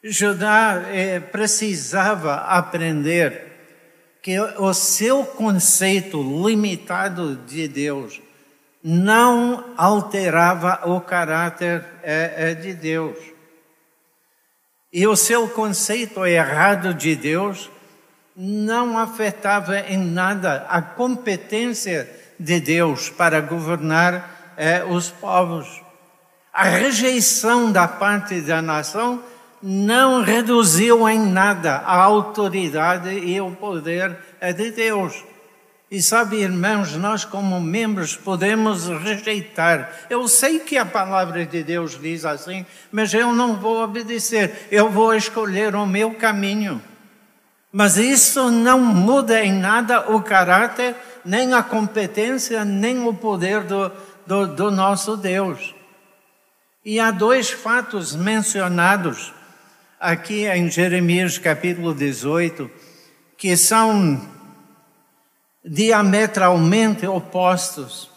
Judá 0.04 0.84
eh, 0.88 1.20
precisava 1.20 2.36
aprender 2.36 3.50
que 4.22 4.40
o 4.40 4.74
seu 4.74 5.26
conceito 5.26 6.22
limitado 6.46 7.36
de 7.36 7.68
Deus 7.68 8.22
não 8.84 9.74
alterava 9.78 10.82
o 10.86 11.02
caráter 11.02 11.84
eh, 12.04 12.54
de 12.56 12.74
Deus. 12.74 13.18
E 14.92 15.06
o 15.06 15.16
seu 15.16 15.48
conceito 15.50 16.26
errado 16.26 16.94
de 16.94 17.16
Deus 17.16 17.70
não 18.36 18.98
afetava 18.98 19.80
em 19.80 19.98
nada 19.98 20.66
a 20.70 20.82
competência 20.82 22.10
de 22.40 22.60
Deus 22.60 23.10
para 23.10 23.42
governar 23.42 24.56
eh, 24.58 24.84
os 24.86 25.10
povos. 25.10 25.82
A 26.60 26.64
rejeição 26.64 27.72
da 27.72 27.88
parte 27.88 28.42
da 28.42 28.62
nação 28.62 29.24
não 29.64 30.22
reduziu 30.22 31.08
em 31.08 31.18
nada 31.18 31.78
a 31.86 31.96
autoridade 32.04 33.12
e 33.12 33.40
o 33.40 33.52
poder 33.52 34.18
de 34.58 34.70
Deus. 34.70 35.24
E 35.90 36.02
sabe, 36.02 36.42
irmãos, 36.42 36.98
nós 36.98 37.24
como 37.24 37.62
membros 37.62 38.18
podemos 38.18 38.90
rejeitar. 38.90 39.90
Eu 40.10 40.28
sei 40.28 40.60
que 40.60 40.78
a 40.78 40.86
palavra 40.86 41.46
de 41.46 41.64
Deus 41.64 41.98
diz 41.98 42.26
assim, 42.26 42.66
mas 42.92 43.14
eu 43.14 43.32
não 43.32 43.56
vou 43.56 43.82
obedecer. 43.82 44.68
Eu 44.70 44.90
vou 44.90 45.16
escolher 45.16 45.74
o 45.76 45.86
meu 45.86 46.16
caminho. 46.16 46.82
Mas 47.72 47.96
isso 47.96 48.52
não 48.52 48.82
muda 48.82 49.42
em 49.42 49.54
nada 49.54 50.12
o 50.12 50.22
caráter, 50.22 50.94
nem 51.24 51.54
a 51.54 51.64
competência, 51.64 52.66
nem 52.66 53.08
o 53.08 53.14
poder 53.14 53.64
do, 53.64 53.90
do, 54.28 54.46
do 54.48 54.70
nosso 54.70 55.16
Deus. 55.16 55.79
E 56.84 56.98
há 56.98 57.12
dois 57.12 57.50
fatos 57.50 58.16
mencionados 58.16 59.34
aqui 60.00 60.48
em 60.48 60.72
Jeremias 60.72 61.38
capítulo 61.38 61.94
18 61.94 62.72
que 63.38 63.58
são 63.58 64.26
diametralmente 65.64 67.06
opostos. 67.06 68.10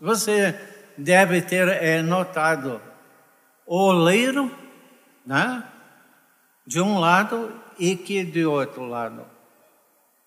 Você 0.00 0.52
deve 0.96 1.42
ter 1.42 1.68
é, 1.68 2.02
notado 2.02 2.82
o 3.64 3.76
oleiro, 3.76 4.52
né? 5.24 5.62
De 6.66 6.80
um 6.80 6.98
lado 6.98 7.54
e 7.78 7.94
que 7.94 8.24
de 8.24 8.44
outro 8.44 8.84
lado. 8.84 9.24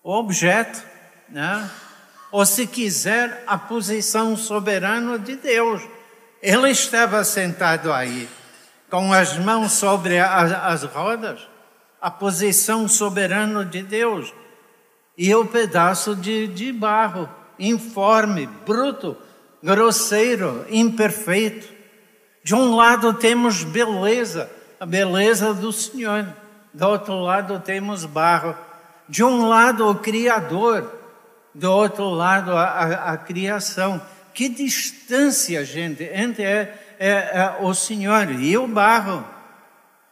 O 0.02 0.14
objeto, 0.14 0.82
né? 1.28 1.70
Ou 2.30 2.46
se 2.46 2.66
quiser, 2.66 3.44
a 3.46 3.58
posição 3.58 4.34
soberana 4.34 5.18
de 5.18 5.36
Deus 5.36 5.82
Ele 6.42 6.70
estava 6.70 7.22
sentado 7.22 7.92
aí, 7.92 8.28
com 8.90 9.12
as 9.12 9.38
mãos 9.38 9.72
sobre 9.72 10.18
as 10.18 10.82
rodas, 10.82 11.46
a 12.00 12.10
posição 12.10 12.88
soberana 12.88 13.64
de 13.64 13.80
Deus, 13.80 14.34
e 15.16 15.32
o 15.32 15.46
pedaço 15.46 16.16
de, 16.16 16.48
de 16.48 16.72
barro, 16.72 17.28
informe, 17.60 18.48
bruto, 18.66 19.16
grosseiro, 19.62 20.66
imperfeito. 20.68 21.68
De 22.42 22.56
um 22.56 22.74
lado 22.74 23.14
temos 23.14 23.62
beleza, 23.62 24.50
a 24.80 24.84
beleza 24.84 25.54
do 25.54 25.70
Senhor, 25.70 26.26
do 26.74 26.88
outro 26.88 27.20
lado 27.20 27.60
temos 27.60 28.04
barro. 28.04 28.56
De 29.08 29.22
um 29.22 29.48
lado 29.48 29.88
o 29.88 29.94
Criador, 29.94 30.90
do 31.54 31.70
outro 31.70 32.08
lado 32.10 32.56
a, 32.56 32.64
a, 32.64 33.12
a 33.12 33.16
criação. 33.16 34.02
Que 34.34 34.48
distância, 34.48 35.64
gente, 35.64 36.02
entre 36.04 36.44
é, 36.44 36.78
é, 36.98 37.08
é, 37.08 37.56
o 37.60 37.74
Senhor 37.74 38.30
e 38.30 38.56
o 38.56 38.66
barro. 38.66 39.24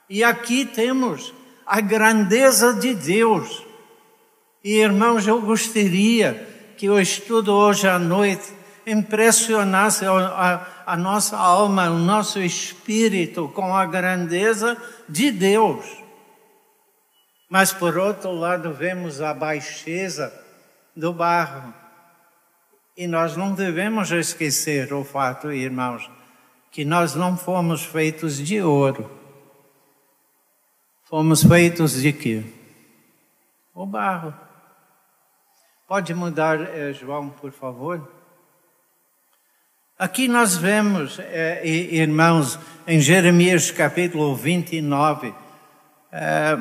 E 0.08 0.24
aqui 0.24 0.64
temos 0.64 1.32
a 1.66 1.80
grandeza 1.80 2.74
de 2.74 2.94
Deus. 2.94 3.64
E 4.62 4.80
irmãos, 4.80 5.26
eu 5.26 5.40
gostaria 5.40 6.46
que 6.76 6.90
o 6.90 7.00
estudo 7.00 7.52
hoje 7.52 7.88
à 7.88 7.98
noite 7.98 8.52
impressionasse 8.86 10.04
a, 10.04 10.12
a, 10.12 10.92
a 10.94 10.96
nossa 10.96 11.36
alma, 11.36 11.88
o 11.90 11.98
nosso 11.98 12.40
espírito 12.40 13.48
com 13.54 13.74
a 13.74 13.86
grandeza 13.86 14.76
de 15.08 15.30
Deus. 15.30 15.86
Mas 17.48 17.72
por 17.72 17.96
outro 17.96 18.32
lado, 18.32 18.72
vemos 18.72 19.20
a 19.20 19.34
baixeza 19.34 20.32
do 20.96 21.12
barro. 21.12 21.79
E 22.96 23.06
nós 23.06 23.36
não 23.36 23.54
devemos 23.54 24.10
esquecer 24.10 24.92
o 24.92 25.04
fato, 25.04 25.52
irmãos, 25.52 26.10
que 26.70 26.84
nós 26.84 27.14
não 27.14 27.36
fomos 27.36 27.84
feitos 27.84 28.36
de 28.38 28.60
ouro. 28.60 29.10
Fomos 31.04 31.42
feitos 31.42 32.00
de 32.00 32.12
quê? 32.12 32.44
O 33.74 33.86
barro. 33.86 34.34
Pode 35.88 36.14
mudar, 36.14 36.60
eh, 36.60 36.92
João, 36.92 37.30
por 37.30 37.50
favor? 37.50 38.08
Aqui 39.98 40.28
nós 40.28 40.56
vemos, 40.56 41.18
eh, 41.18 41.66
irmãos, 41.66 42.58
em 42.86 43.00
Jeremias 43.00 43.70
capítulo 43.70 44.34
29, 44.34 45.34
eh, 46.12 46.56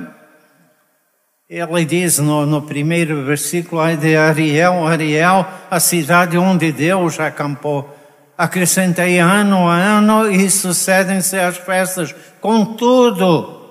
ele 1.50 1.84
diz 1.84 2.20
no, 2.20 2.46
no 2.46 2.62
primeiro 2.62 3.26
versículo 3.26 3.82
de 3.98 4.16
Ariel, 4.16 4.86
Ariel, 4.86 5.48
a 5.72 5.80
cidade 5.80 6.38
onde 6.38 6.72
Deus 6.72 7.20
acampou. 7.20 7.90
Acrescentei 8.38 9.18
ano 9.18 9.68
a 9.68 9.74
ano 9.74 10.32
e 10.32 10.48
sucedem-se 10.48 11.40
as 11.40 11.58
festas. 11.58 12.14
Contudo, 12.40 13.62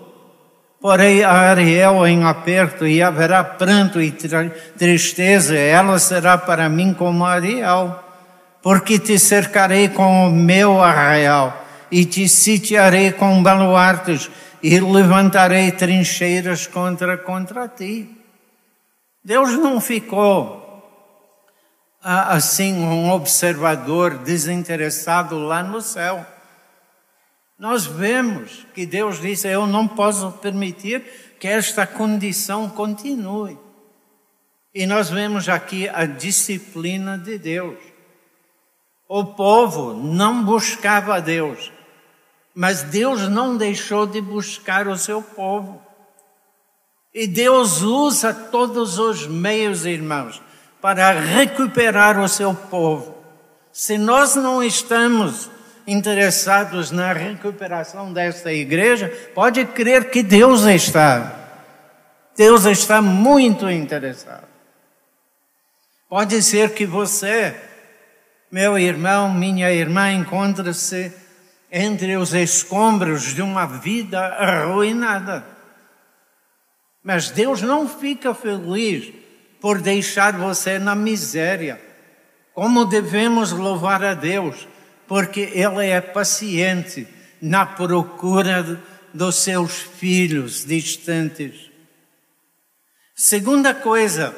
porém 0.81 1.23
a 1.23 1.31
Ariel 1.31 2.05
em 2.05 2.25
aperto 2.25 2.85
e 2.85 3.01
haverá 3.01 3.45
pranto 3.45 4.03
e 4.03 4.13
tristeza. 4.77 5.57
Ela 5.57 6.01
será 6.01 6.37
para 6.37 6.69
mim 6.69 6.93
como 6.93 7.25
Ariel, 7.25 7.97
porque 8.61 8.99
te 8.99 9.21
cercarei 9.21 9.89
com 9.89 10.27
o 10.27 10.33
meu 10.33 10.83
arraial 10.83 11.65
e 11.93 12.05
te 12.05 12.29
sitiarei 12.29 13.13
com 13.13 13.41
baluartes 13.41 14.29
e 14.63 14.81
levantarei 14.81 15.71
trincheiras 15.71 16.67
contra, 16.67 17.17
contra 17.17 17.69
ti. 17.69 18.09
Deus 19.23 19.53
não 19.53 19.81
ficou 19.81 20.65
ah, 22.03 22.35
assim 22.35 22.75
um 22.75 23.11
observador 23.11 24.19
desinteressado 24.19 25.39
lá 25.39 25.63
no 25.63 25.81
céu. 25.81 26.25
Nós 27.59 27.87
vemos 27.87 28.67
que 28.73 28.87
Deus 28.87 29.21
disse: 29.21 29.49
Eu 29.49 29.67
não 29.67 29.87
posso 29.87 30.33
permitir 30.33 31.03
que 31.39 31.49
esta 31.49 31.87
condição 31.87 32.69
continue. 32.69 33.59
E 34.75 34.87
nós 34.87 35.11
vemos 35.11 35.49
aqui 35.49 35.89
a 35.89 36.05
disciplina 36.05 37.19
de 37.19 37.39
Deus. 37.39 37.79
O 39.09 39.25
povo 39.25 39.95
não 39.95 40.45
buscava 40.45 41.21
Deus, 41.21 41.73
mas 42.59 42.83
Deus 42.83 43.29
não 43.29 43.57
deixou 43.57 44.05
de 44.05 44.21
buscar 44.21 44.89
o 44.89 44.99
seu 44.99 45.23
povo. 45.23 45.81
E 47.15 47.25
Deus 47.25 47.83
usa 47.83 48.35
todos 48.35 48.99
os 48.99 49.29
meios, 49.29 49.87
irmãos, 49.87 50.43
para 50.81 51.13
recuperar 51.13 52.19
o 52.19 52.29
seu 52.29 52.53
povo. 52.53 53.15
Se 53.73 53.97
nós 53.97 54.35
não 54.35 54.61
estamos 54.61 55.49
interessados 55.87 56.91
na 56.91 57.13
recuperação 57.13 58.13
desta 58.13 58.53
igreja, 58.53 59.09
pode 59.37 59.65
crer 59.65 60.11
que 60.11 60.21
Deus 60.21 60.65
está. 60.65 61.33
Deus 62.37 62.65
está 62.65 63.01
muito 63.01 63.71
interessado. 63.71 64.49
Pode 66.09 66.43
ser 66.43 66.75
que 66.75 66.85
você, 66.85 67.55
meu 68.51 68.77
irmão, 68.77 69.33
minha 69.33 69.71
irmã, 69.71 70.11
encontre-se 70.11 71.28
entre 71.71 72.17
os 72.17 72.33
escombros 72.33 73.35
de 73.35 73.43
uma 73.43 73.67
vida 73.67 74.21
arruinada. 74.21 75.45
Mas 77.03 77.31
Deus 77.31 77.63
não 77.63 77.89
fica 77.89 78.35
feliz 78.35 79.13
por 79.61 79.81
deixar 79.81 80.37
você 80.37 80.79
na 80.79 80.95
miséria. 80.95 81.81
Como 82.55 82.85
devemos 82.85 83.53
louvar 83.53 84.03
a 84.05 84.15
Deus? 84.15 84.67
Porque 85.07 85.41
Ele 85.53 85.87
é 85.87 86.01
paciente 86.01 87.07
na 87.41 87.65
procura 87.65 88.81
dos 89.13 89.37
seus 89.37 89.79
filhos 89.79 90.65
distantes. 90.65 91.71
Segunda 93.15 93.75
coisa 93.75 94.35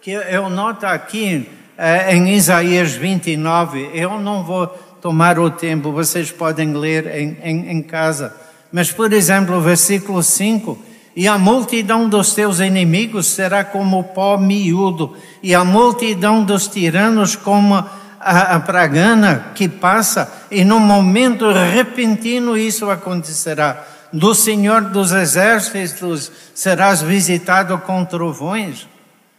que 0.00 0.10
eu 0.10 0.48
noto 0.48 0.86
aqui 0.86 1.48
eh, 1.76 2.14
em 2.14 2.34
Isaías 2.34 2.92
29, 2.92 3.90
eu 3.94 4.20
não 4.20 4.44
vou 4.44 4.68
tomar 5.02 5.36
o 5.40 5.50
tempo, 5.50 5.90
vocês 5.90 6.30
podem 6.30 6.72
ler 6.72 7.08
em, 7.08 7.36
em, 7.42 7.70
em 7.72 7.82
casa. 7.82 8.32
Mas, 8.70 8.92
por 8.92 9.12
exemplo, 9.12 9.56
o 9.56 9.60
versículo 9.60 10.22
5: 10.22 10.78
E 11.16 11.26
a 11.26 11.36
multidão 11.36 12.08
dos 12.08 12.32
teus 12.32 12.60
inimigos 12.60 13.26
será 13.26 13.64
como 13.64 14.04
pó 14.04 14.38
miúdo, 14.38 15.14
e 15.42 15.54
a 15.54 15.64
multidão 15.64 16.44
dos 16.44 16.68
tiranos 16.68 17.34
como 17.34 17.74
a, 17.74 17.90
a 18.20 18.60
pragana 18.60 19.50
que 19.56 19.68
passa, 19.68 20.32
e 20.48 20.64
no 20.64 20.78
momento 20.78 21.52
repentino 21.52 22.56
isso 22.56 22.88
acontecerá. 22.88 23.84
Do 24.12 24.34
Senhor 24.34 24.82
dos 24.82 25.10
Exércitos 25.10 26.30
serás 26.54 27.02
visitado 27.02 27.76
com 27.78 28.04
trovões. 28.04 28.86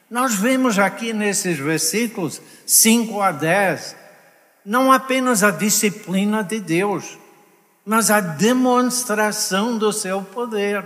Nós 0.09 0.35
vemos 0.35 0.77
aqui 0.77 1.13
nesses 1.13 1.57
versículos 1.57 2.41
5 2.65 3.21
a 3.21 3.31
10 3.31 4.02
não 4.65 4.91
apenas 4.91 5.43
a 5.43 5.51
disciplina 5.51 6.43
de 6.43 6.59
Deus, 6.59 7.17
mas 7.85 8.09
a 8.09 8.19
demonstração 8.19 9.77
do 9.77 9.91
seu 9.91 10.21
poder. 10.21 10.85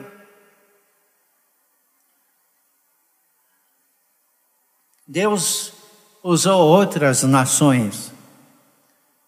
Deus 5.07 5.73
usou 6.21 6.67
outras 6.67 7.23
nações 7.23 8.11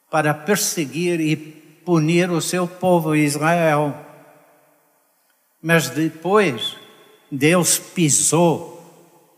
para 0.10 0.34
perseguir 0.34 1.22
e 1.22 1.36
punir 1.36 2.30
o 2.30 2.42
seu 2.42 2.68
povo 2.68 3.16
Israel. 3.16 3.96
Mas 5.62 5.90
depois, 5.90 6.76
Deus 7.32 7.78
pisou 7.78 8.80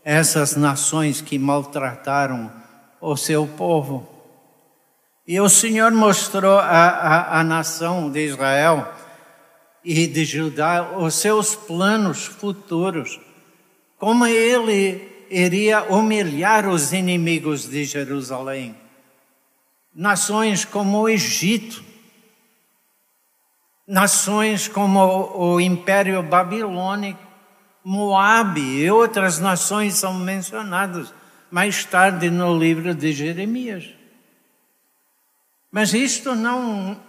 essas 0.04 0.56
nações 0.56 1.20
que 1.20 1.38
maltrataram 1.38 2.50
o 3.00 3.16
seu 3.16 3.46
povo. 3.46 4.11
E 5.26 5.40
o 5.40 5.48
Senhor 5.48 5.92
mostrou 5.92 6.58
à, 6.58 7.42
nação 7.44 8.10
de 8.10 8.26
Israel 8.26 8.92
e 9.84 10.06
de 10.06 10.24
Judá 10.24 10.96
os 10.98 11.14
seus 11.14 11.54
planos 11.54 12.24
futuros, 12.24 13.20
como 13.98 14.26
ele 14.26 15.26
iria 15.30 15.84
humilhar 15.84 16.68
os 16.68 16.92
inimigos 16.92 17.68
de 17.68 17.84
Jerusalém. 17.84 18.74
Nações 19.94 20.64
como 20.64 21.02
o 21.02 21.08
Egito, 21.08 21.84
nações 23.86 24.66
como 24.66 25.00
o 25.36 25.60
Império 25.60 26.20
Babilônico, 26.22 27.32
Moabe 27.84 28.60
e 28.60 28.90
outras 28.90 29.40
nações 29.40 29.94
são 29.94 30.14
mencionadas 30.14 31.12
mais 31.50 31.84
tarde 31.84 32.30
no 32.30 32.56
livro 32.56 32.94
de 32.94 33.12
Jeremias. 33.12 34.01
Mas 35.72 35.94
isto 35.94 36.34
não, 36.34 37.00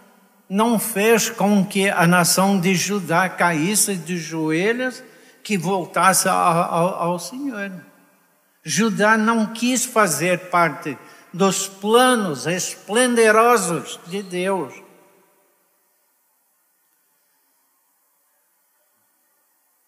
não 0.48 0.78
fez 0.78 1.28
com 1.28 1.62
que 1.62 1.90
a 1.90 2.06
nação 2.06 2.58
de 2.58 2.74
Judá 2.74 3.28
caísse 3.28 3.94
de 3.94 4.16
joelhos, 4.16 5.04
que 5.42 5.58
voltasse 5.58 6.26
ao, 6.26 6.36
ao 6.36 7.18
Senhor. 7.18 7.70
Judá 8.64 9.18
não 9.18 9.52
quis 9.52 9.84
fazer 9.84 10.48
parte 10.48 10.96
dos 11.30 11.68
planos 11.68 12.46
esplendorosos 12.46 14.00
de 14.06 14.22
Deus. 14.22 14.72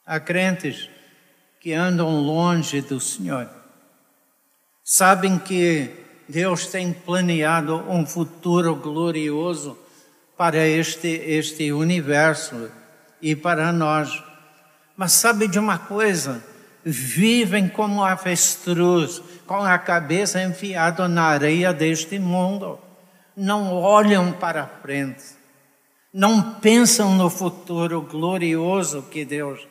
Há 0.05 0.21
crentes 0.21 0.91
que 1.59 1.73
andam 1.73 2.21
longe 2.21 2.83
do 2.83 3.01
Senhor, 3.01 3.49
sabem 4.85 5.39
que 5.39 6.06
Deus 6.29 6.67
tem 6.67 6.93
planeado 6.93 7.85
um 7.89 8.05
futuro 8.05 8.75
glorioso 8.75 9.79
para 10.37 10.67
este, 10.67 11.09
este 11.09 11.73
universo 11.73 12.71
e 13.23 13.37
para 13.37 13.73
nós. 13.73 14.23
Mas 14.97 15.13
sabe 15.13 15.47
de 15.47 15.59
uma 15.59 15.79
coisa? 15.79 16.43
Vivem 16.85 17.69
como 17.69 18.05
avestruz, 18.05 19.23
com 19.47 19.63
a 19.63 19.79
cabeça 19.79 20.43
enfiada 20.43 21.09
na 21.09 21.25
areia 21.25 21.73
deste 21.73 22.19
mundo. 22.19 22.79
Não 23.37 23.75
olham 23.75 24.33
para 24.33 24.67
frente. 24.83 25.23
Não 26.13 26.55
pensam 26.55 27.15
no 27.15 27.29
futuro 27.29 28.01
glorioso 28.01 29.03
que 29.11 29.25
Deus. 29.25 29.67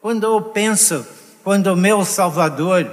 Quando 0.00 0.24
eu 0.24 0.42
penso, 0.42 1.06
quando 1.42 1.68
o 1.68 1.76
meu 1.76 2.04
Salvador, 2.04 2.90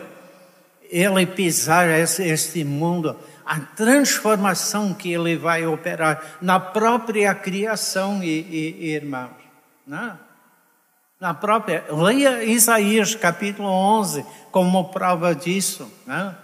ele 0.92 1.26
pisar 1.26 1.88
esse, 1.88 2.24
este 2.24 2.64
mundo, 2.66 3.18
a 3.46 3.60
transformação 3.60 4.94
que 4.94 5.12
ele 5.12 5.38
vai 5.38 5.66
operar 5.66 6.22
na 6.42 6.60
própria 6.60 7.34
criação, 7.34 8.22
e, 8.22 8.42
e, 8.82 8.94
irmãos. 8.94 9.32
Não? 9.88 10.20
Na 11.20 11.34
própria. 11.34 11.86
Leia 11.90 12.44
Isaías 12.44 13.16
capítulo 13.16 13.70
11 13.70 14.26
como 14.52 14.90
prova 14.90 15.34
disso. 15.34 15.92
Não? 16.06 16.36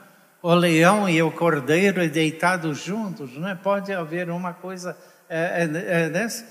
O 0.42 0.54
leão 0.54 1.10
e 1.10 1.22
o 1.22 1.32
cordeiro 1.32 2.08
deitados 2.10 2.84
juntos. 2.84 3.38
Não 3.38 3.50
é? 3.50 3.56
Pode 3.56 3.92
haver 3.92 4.30
uma 4.30 4.54
coisa 4.54 4.96
é, 5.30 5.64
é, 5.64 6.04
é 6.04 6.10
dessa? 6.10 6.46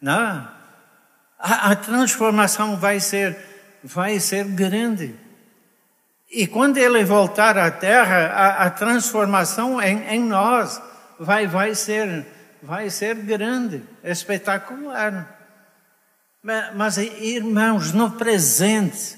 Não. 0.00 0.48
A, 1.38 1.70
a 1.70 1.76
transformação 1.76 2.76
vai 2.76 3.00
ser, 3.00 3.36
vai 3.82 4.20
ser 4.20 4.44
grande. 4.44 5.25
E 6.36 6.46
quando 6.46 6.76
ele 6.76 7.02
voltar 7.02 7.56
à 7.56 7.70
terra, 7.70 8.26
a, 8.26 8.66
a 8.66 8.70
transformação 8.70 9.80
em, 9.80 10.06
em, 10.06 10.22
nós 10.22 10.82
vai, 11.18 11.46
vai, 11.46 11.74
ser, 11.74 12.26
vai 12.62 12.90
ser 12.90 13.14
grande, 13.14 13.82
espetacular. 14.04 15.34
Mas, 16.74 16.98
irmãos, 16.98 17.90
no 17.94 18.10
presente, 18.10 19.16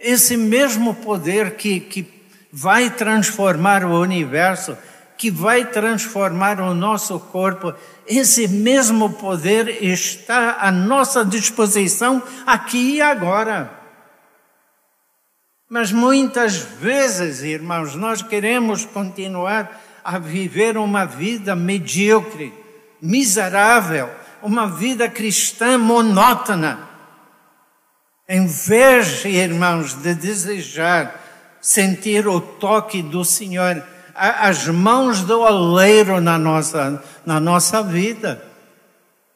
esse 0.00 0.34
mesmo 0.34 0.94
poder 0.94 1.56
que, 1.56 1.78
que 1.78 2.24
vai 2.50 2.88
transformar 2.88 3.84
o 3.84 4.00
universo, 4.00 4.78
que 5.18 5.30
vai 5.30 5.66
transformar 5.66 6.58
o 6.58 6.72
nosso 6.72 7.20
corpo, 7.20 7.74
esse 8.06 8.48
mesmo 8.48 9.10
poder 9.10 9.82
está 9.84 10.56
à 10.58 10.72
nossa 10.72 11.22
disposição 11.22 12.22
aqui 12.46 12.94
e 12.94 13.02
agora. 13.02 13.77
Mas 15.68 15.92
muitas 15.92 16.56
vezes, 16.56 17.42
irmãos, 17.42 17.94
nós 17.94 18.22
queremos 18.22 18.86
continuar 18.86 19.82
a 20.02 20.18
viver 20.18 20.78
uma 20.78 21.04
vida 21.04 21.54
medíocre, 21.54 22.54
miserável, 23.02 24.08
uma 24.42 24.66
vida 24.66 25.10
cristã 25.10 25.76
monótona. 25.76 26.88
Em 28.26 28.46
vez, 28.46 29.24
irmãos, 29.26 29.92
de 29.92 30.14
desejar 30.14 31.14
sentir 31.60 32.26
o 32.26 32.40
toque 32.40 33.02
do 33.02 33.22
Senhor, 33.22 33.82
as 34.14 34.66
mãos 34.68 35.20
do 35.22 35.40
oleiro 35.40 36.18
na 36.18 36.38
nossa, 36.38 37.02
na 37.26 37.38
nossa 37.38 37.82
vida. 37.82 38.42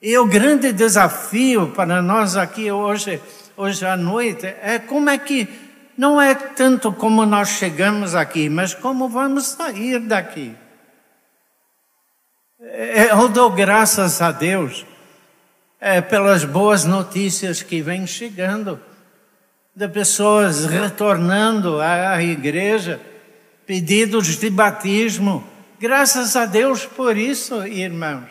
E 0.00 0.16
o 0.16 0.26
grande 0.26 0.72
desafio 0.72 1.68
para 1.68 2.00
nós 2.00 2.36
aqui 2.36 2.72
hoje, 2.72 3.20
hoje 3.54 3.84
à 3.84 3.98
noite, 3.98 4.46
é 4.46 4.78
como 4.78 5.10
é 5.10 5.18
que 5.18 5.71
não 5.96 6.20
é 6.20 6.34
tanto 6.34 6.92
como 6.92 7.26
nós 7.26 7.48
chegamos 7.48 8.14
aqui, 8.14 8.48
mas 8.48 8.74
como 8.74 9.08
vamos 9.08 9.46
sair 9.46 10.00
daqui. 10.00 10.54
É, 12.60 13.12
eu 13.12 13.28
dou 13.28 13.50
graças 13.50 14.22
a 14.22 14.30
Deus 14.30 14.86
é, 15.80 16.00
pelas 16.00 16.44
boas 16.44 16.84
notícias 16.84 17.62
que 17.62 17.82
vêm 17.82 18.06
chegando, 18.06 18.80
de 19.74 19.88
pessoas 19.88 20.64
retornando 20.64 21.80
à, 21.80 22.12
à 22.12 22.22
igreja, 22.22 23.00
pedidos 23.66 24.38
de 24.38 24.48
batismo. 24.48 25.44
Graças 25.80 26.36
a 26.36 26.46
Deus 26.46 26.86
por 26.86 27.16
isso, 27.16 27.66
irmãos. 27.66 28.28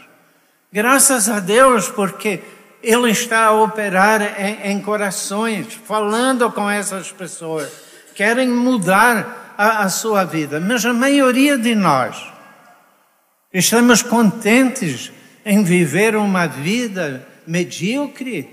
Graças 0.71 1.27
a 1.27 1.41
Deus 1.41 1.89
porque 1.89 2.41
ele 2.83 3.11
está 3.11 3.45
a 3.45 3.51
operar 3.51 4.39
em, 4.39 4.71
em 4.71 4.81
corações, 4.81 5.73
falando 5.85 6.51
com 6.51 6.69
essas 6.69 7.11
pessoas, 7.11 7.71
querem 8.15 8.47
mudar 8.47 9.53
a, 9.57 9.83
a 9.83 9.89
sua 9.89 10.23
vida, 10.23 10.59
mas 10.59 10.85
a 10.85 10.93
maioria 10.93 11.57
de 11.57 11.75
nós 11.75 12.31
estamos 13.53 14.01
contentes 14.01 15.11
em 15.45 15.63
viver 15.63 16.15
uma 16.15 16.47
vida 16.47 17.27
medíocre. 17.45 18.49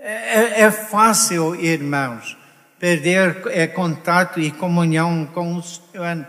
É, 0.00 0.62
é, 0.62 0.70
fácil, 0.70 1.54
irmãos, 1.54 2.36
perder 2.78 3.42
é, 3.50 3.66
contato 3.66 4.40
e 4.40 4.50
comunhão 4.50 5.26
com 5.26 5.56
o 5.56 5.62
Senhor, 5.62 6.26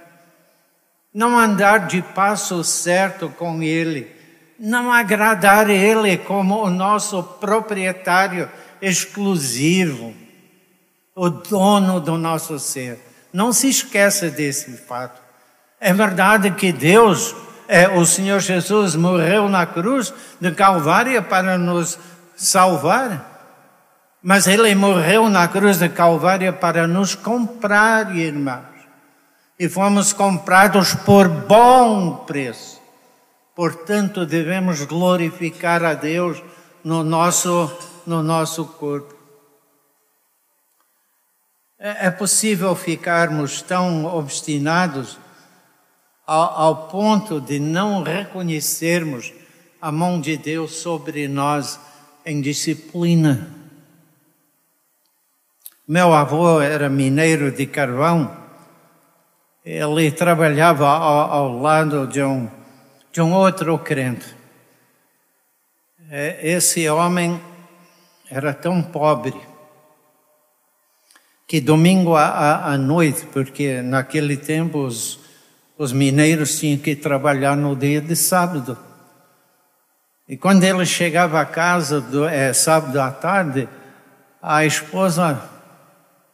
não 1.13 1.37
andar 1.37 1.87
de 1.87 2.01
passo 2.01 2.63
certo 2.63 3.29
com 3.29 3.63
Ele 3.63 4.12
não 4.63 4.93
agradar 4.93 5.69
Ele 5.69 6.15
como 6.17 6.63
o 6.63 6.69
nosso 6.69 7.21
proprietário 7.21 8.49
exclusivo, 8.81 10.13
o 11.13 11.29
dono 11.29 11.99
do 11.99 12.17
nosso 12.17 12.57
ser. 12.57 12.97
Não 13.33 13.51
se 13.51 13.67
esqueça 13.67 14.29
desse 14.29 14.77
fato. 14.77 15.21
É 15.81 15.91
verdade 15.91 16.49
que 16.51 16.71
Deus, 16.71 17.35
é, 17.67 17.89
o 17.89 18.05
Senhor 18.05 18.39
Jesus, 18.39 18.95
morreu 18.95 19.49
na 19.49 19.65
cruz 19.65 20.13
de 20.39 20.51
Calvária 20.51 21.21
para 21.21 21.57
nos 21.57 21.99
salvar. 22.33 23.31
Mas 24.21 24.47
ele 24.47 24.73
morreu 24.75 25.29
na 25.29 25.45
cruz 25.45 25.79
de 25.79 25.89
Calvária 25.89 26.53
para 26.53 26.87
nos 26.87 27.15
comprar, 27.15 28.15
irmãos. 28.15 28.63
E 29.59 29.67
fomos 29.67 30.13
comprados 30.13 30.95
por 30.95 31.27
bom 31.27 32.23
preço. 32.25 32.82
Portanto, 33.55 34.25
devemos 34.25 34.83
glorificar 34.85 35.83
a 35.83 35.93
Deus 35.93 36.41
no 36.83 37.03
nosso, 37.03 37.71
no 38.05 38.23
nosso 38.23 38.65
corpo. 38.65 39.13
É, 41.77 42.07
é 42.07 42.11
possível 42.11 42.75
ficarmos 42.75 43.61
tão 43.61 44.05
obstinados 44.05 45.19
ao, 46.25 46.61
ao 46.61 46.87
ponto 46.87 47.39
de 47.39 47.59
não 47.59 48.01
reconhecermos 48.01 49.31
a 49.79 49.91
mão 49.91 50.19
de 50.19 50.35
Deus 50.35 50.77
sobre 50.77 51.27
nós 51.27 51.79
em 52.25 52.41
disciplina. 52.41 53.49
Meu 55.87 56.13
avô 56.13 56.59
era 56.59 56.89
mineiro 56.89 57.51
de 57.51 57.67
carvão. 57.67 58.35
Ele 59.63 60.09
trabalhava 60.11 60.87
ao, 60.87 61.31
ao 61.31 61.61
lado 61.61 62.07
de 62.07 62.23
um 62.23 62.49
de 63.13 63.21
um 63.21 63.31
outro 63.31 63.77
crente. 63.77 64.25
É, 66.09 66.39
esse 66.49 66.89
homem 66.89 67.39
era 68.27 68.55
tão 68.55 68.81
pobre 68.81 69.39
que 71.47 71.61
domingo 71.61 72.15
à, 72.15 72.75
noite, 72.75 73.27
porque 73.31 73.83
naquele 73.83 74.35
tempo 74.35 74.79
os, 74.79 75.19
os 75.77 75.93
mineiros 75.93 76.57
tinham 76.57 76.79
que 76.79 76.95
trabalhar 76.95 77.55
no 77.55 77.75
dia 77.75 78.01
de 78.01 78.15
sábado. 78.15 78.75
E 80.27 80.35
quando 80.35 80.63
ele 80.63 80.83
chegava 80.83 81.39
a 81.39 81.45
casa, 81.45 82.01
do, 82.01 82.27
é, 82.27 82.51
sábado 82.51 82.99
à 82.99 83.11
tarde, 83.11 83.69
a 84.41 84.65
esposa, 84.65 85.39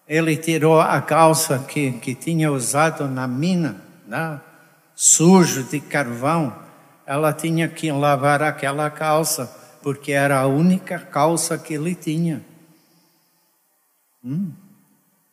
ele 0.07 0.37
tirou 0.37 0.79
a 0.79 1.01
calça 1.01 1.59
que, 1.67 1.91
que 1.91 2.15
tinha 2.15 2.49
usado 2.49 3.05
na 3.09 3.27
mina, 3.27 3.75
né? 4.07 4.39
sujo 4.95 5.63
de 5.63 5.81
carvão, 5.81 6.68
ela 7.09 7.33
tinha 7.33 7.67
que 7.67 7.91
lavar 7.91 8.43
aquela 8.43 8.87
calça, 8.91 9.51
porque 9.81 10.11
era 10.11 10.39
a 10.39 10.45
única 10.45 10.99
calça 10.99 11.57
que 11.57 11.73
ele 11.73 11.95
tinha. 11.95 12.45
Hum. 14.23 14.51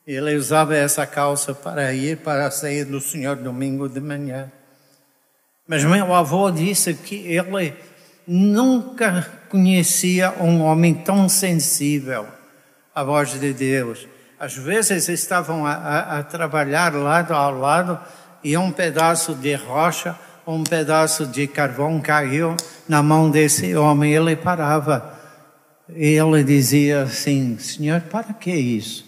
Ele 0.06 0.36
usava 0.36 0.74
essa 0.74 1.06
calça 1.06 1.52
para 1.52 1.92
ir 1.92 2.16
para 2.16 2.50
sair 2.50 2.86
do 2.86 2.98
Senhor 2.98 3.36
domingo 3.36 3.90
de 3.90 4.00
manhã. 4.00 4.50
Mas 5.68 5.84
meu 5.84 6.14
avô 6.14 6.50
disse 6.50 6.94
que 6.94 7.16
ele 7.26 7.74
nunca 8.26 9.30
conhecia 9.50 10.32
um 10.40 10.62
homem 10.62 10.94
tão 10.94 11.28
sensível 11.28 12.26
à 12.94 13.04
voz 13.04 13.38
de 13.38 13.52
Deus. 13.52 14.08
Às 14.40 14.56
vezes 14.56 15.10
estavam 15.10 15.66
a, 15.66 15.74
a, 15.74 16.18
a 16.20 16.22
trabalhar 16.22 16.94
lado 16.94 17.34
ao 17.34 17.52
lado 17.52 18.00
e 18.42 18.56
um 18.56 18.72
pedaço 18.72 19.34
de 19.34 19.54
rocha 19.54 20.18
um 20.46 20.62
pedaço 20.62 21.26
de 21.26 21.46
carvão 21.46 22.00
caiu 22.00 22.56
na 22.88 23.02
mão 23.02 23.28
desse 23.30 23.74
homem, 23.74 24.14
ele 24.14 24.36
parava 24.36 25.12
E 25.88 26.18
ele 26.18 26.44
dizia 26.44 27.02
assim: 27.02 27.58
Senhor, 27.58 28.00
para 28.02 28.32
que 28.32 28.54
isso? 28.54 29.04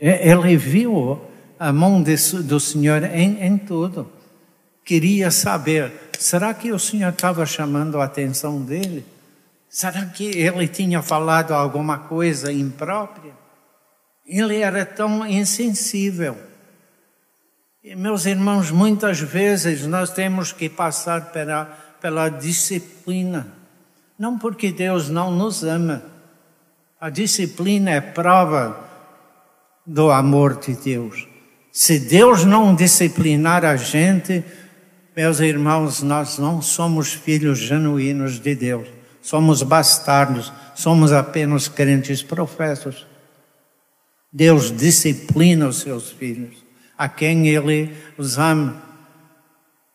Ele 0.00 0.56
viu 0.56 1.20
a 1.58 1.72
mão 1.72 2.02
do 2.02 2.60
Senhor 2.60 3.02
em, 3.04 3.42
em 3.44 3.58
tudo. 3.58 4.10
Queria 4.84 5.30
saber: 5.30 5.92
será 6.18 6.54
que 6.54 6.72
o 6.72 6.78
Senhor 6.78 7.10
estava 7.10 7.44
chamando 7.46 8.00
a 8.00 8.04
atenção 8.04 8.62
dele? 8.62 9.04
Será 9.68 10.06
que 10.06 10.24
ele 10.24 10.66
tinha 10.66 11.02
falado 11.02 11.52
alguma 11.52 11.98
coisa 11.98 12.52
imprópria? 12.52 13.32
Ele 14.26 14.58
era 14.58 14.84
tão 14.86 15.26
insensível. 15.26 16.47
E, 17.82 17.94
meus 17.94 18.26
irmãos, 18.26 18.70
muitas 18.70 19.20
vezes 19.20 19.86
nós 19.86 20.10
temos 20.10 20.52
que 20.52 20.68
passar 20.68 21.32
pela, 21.32 21.66
pela 22.00 22.28
disciplina. 22.28 23.46
Não 24.18 24.38
porque 24.38 24.72
Deus 24.72 25.08
não 25.08 25.30
nos 25.30 25.62
ama. 25.62 26.02
A 27.00 27.08
disciplina 27.08 27.90
é 27.90 28.00
prova 28.00 28.84
do 29.86 30.10
amor 30.10 30.58
de 30.58 30.74
Deus. 30.74 31.28
Se 31.70 32.00
Deus 32.00 32.44
não 32.44 32.74
disciplinar 32.74 33.64
a 33.64 33.76
gente, 33.76 34.44
meus 35.16 35.38
irmãos, 35.38 36.02
nós 36.02 36.38
não 36.38 36.60
somos 36.60 37.12
filhos 37.12 37.58
genuínos 37.58 38.40
de 38.40 38.54
Deus. 38.54 38.88
Somos 39.22 39.62
bastardos, 39.62 40.52
somos 40.74 41.12
apenas 41.12 41.68
crentes 41.68 42.22
professos. 42.22 43.06
Deus 44.32 44.76
disciplina 44.76 45.68
os 45.68 45.80
seus 45.80 46.10
filhos, 46.10 46.64
a 46.98 47.08
quem 47.08 47.48
Ele 47.48 47.94
os 48.18 48.36
ama. 48.36 48.82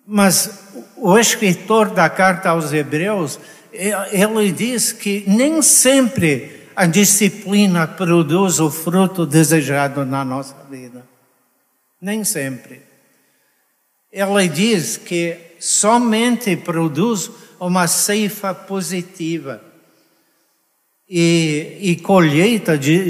Mas 0.07 0.63
o 0.95 1.17
escritor 1.19 1.89
da 1.89 2.09
carta 2.09 2.49
aos 2.49 2.71
Hebreus, 2.71 3.39
ele 3.71 4.51
diz 4.51 4.91
que 4.91 5.23
nem 5.27 5.61
sempre 5.61 6.63
a 6.75 6.85
disciplina 6.85 7.85
produz 7.87 8.59
o 8.59 8.69
fruto 8.69 9.25
desejado 9.25 10.05
na 10.05 10.23
nossa 10.23 10.55
vida. 10.69 11.05
Nem 12.01 12.23
sempre. 12.23 12.81
Ele 14.11 14.47
diz 14.47 14.97
que 14.97 15.37
somente 15.59 16.55
produz 16.55 17.29
uma 17.59 17.87
ceifa 17.87 18.53
positiva 18.53 19.61
e, 21.09 21.77
e 21.81 21.95
colheita 21.97 22.77
de, 22.77 23.09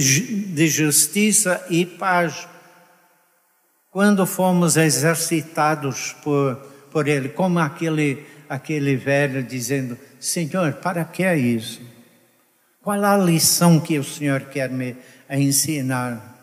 de 0.53 0.67
justiça 0.67 1.65
e 1.69 1.85
paz 1.85 2.47
quando 3.93 4.25
fomos 4.25 4.75
exercitados 4.75 6.15
por, 6.23 6.55
por 6.91 7.07
Ele, 7.07 7.29
como 7.29 7.59
aquele, 7.59 8.25
aquele 8.49 8.97
velho 8.97 9.43
dizendo: 9.43 9.95
Senhor, 10.19 10.73
para 10.73 11.05
que 11.05 11.23
é 11.23 11.37
isso? 11.37 11.79
Qual 12.81 13.01
a 13.05 13.15
lição 13.15 13.79
que 13.79 13.99
o 13.99 14.03
Senhor 14.03 14.41
quer 14.45 14.71
me 14.71 14.97
ensinar? 15.29 16.33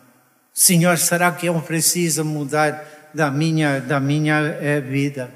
Senhor, 0.53 0.97
será 0.97 1.29
que 1.33 1.47
eu 1.47 1.61
preciso 1.61 2.23
mudar 2.23 2.83
da 3.13 3.29
minha, 3.29 3.81
da 3.81 3.99
minha 3.99 4.39
eh, 4.61 4.79
vida? 4.79 5.29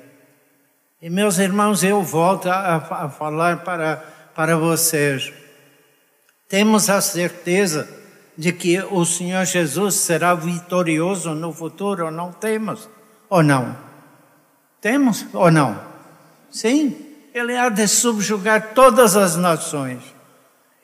E 1.01 1.09
meus 1.09 1.37
irmãos, 1.37 1.83
eu 1.83 2.01
volto 2.01 2.49
a, 2.49 2.77
a 2.77 3.09
falar 3.09 3.57
para, 3.57 3.97
para 4.33 4.55
vocês. 4.57 5.33
Temos 6.47 6.89
a 6.89 7.01
certeza 7.01 7.87
de 8.37 8.51
que 8.51 8.79
o 8.91 9.05
Senhor 9.05 9.45
Jesus 9.45 9.95
será 9.95 10.33
vitorioso 10.33 11.33
no 11.33 11.53
futuro, 11.53 12.11
não 12.11 12.31
temos? 12.31 12.89
Ou 13.29 13.41
não? 13.41 13.75
Temos 14.81 15.25
ou 15.33 15.49
não? 15.49 15.79
Sim, 16.51 16.95
ele 17.33 17.57
há 17.57 17.69
de 17.69 17.87
subjugar 17.87 18.73
todas 18.73 19.15
as 19.15 19.35
nações. 19.35 20.01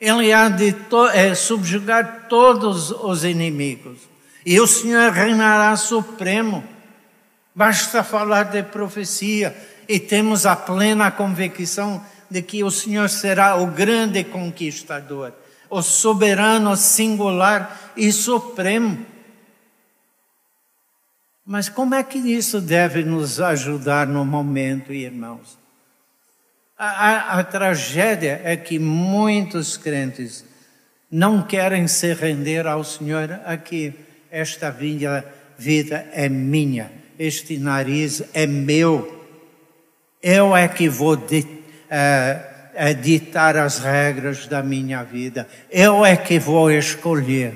Ele 0.00 0.32
há 0.32 0.48
de 0.48 0.72
to 0.72 1.06
é, 1.08 1.34
subjugar 1.34 2.26
todos 2.28 2.90
os 2.90 3.24
inimigos. 3.24 3.98
E 4.44 4.58
o 4.60 4.66
Senhor 4.66 5.12
reinará 5.12 5.76
supremo. 5.76 6.64
Basta 7.54 8.02
falar 8.02 8.44
de 8.44 8.62
profecia 8.64 9.56
e 9.88 10.00
temos 10.00 10.44
a 10.46 10.56
plena 10.56 11.10
convicção 11.10 12.04
de 12.28 12.42
que 12.42 12.64
o 12.64 12.70
Senhor 12.70 13.08
será 13.08 13.56
o 13.56 13.66
grande 13.66 14.24
conquistador, 14.24 15.32
o 15.72 15.80
soberano 15.82 16.76
singular 16.76 17.92
e 17.96 18.12
supremo. 18.12 19.06
Mas 21.44 21.68
como 21.68 21.94
é 21.94 22.02
que 22.02 22.18
isso 22.18 22.60
deve 22.60 23.02
nos 23.02 23.40
ajudar 23.40 24.06
no 24.06 24.24
momento, 24.24 24.92
irmãos? 24.92 25.58
A, 26.78 26.86
a, 26.86 27.38
a 27.38 27.44
tragédia 27.44 28.40
é 28.44 28.56
que 28.56 28.78
muitos 28.78 29.76
crentes 29.76 30.44
não 31.10 31.42
querem 31.42 31.88
se 31.88 32.12
render 32.12 32.66
ao 32.66 32.84
Senhor 32.84 33.40
aqui. 33.44 33.94
Esta 34.30 34.70
vida, 34.70 35.24
vida 35.58 36.06
é 36.12 36.28
minha, 36.28 36.92
este 37.18 37.58
nariz 37.58 38.22
é 38.32 38.46
meu 38.46 39.22
eu 40.22 40.56
é 40.56 40.68
que 40.68 40.88
vou 40.88 41.16
uh, 42.74 42.94
ditar 43.00 43.56
as 43.56 43.78
regras 43.78 44.46
da 44.46 44.62
minha 44.62 45.02
vida. 45.02 45.48
Eu 45.70 46.04
é 46.04 46.16
que 46.16 46.38
vou 46.38 46.70
escolher. 46.70 47.54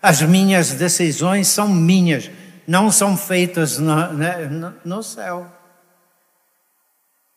As 0.00 0.22
minhas 0.22 0.72
decisões 0.72 1.48
são 1.48 1.68
minhas, 1.68 2.30
não 2.66 2.90
são 2.90 3.16
feitas 3.16 3.78
no, 3.78 4.12
no, 4.12 4.74
no 4.84 5.02
céu. 5.02 5.46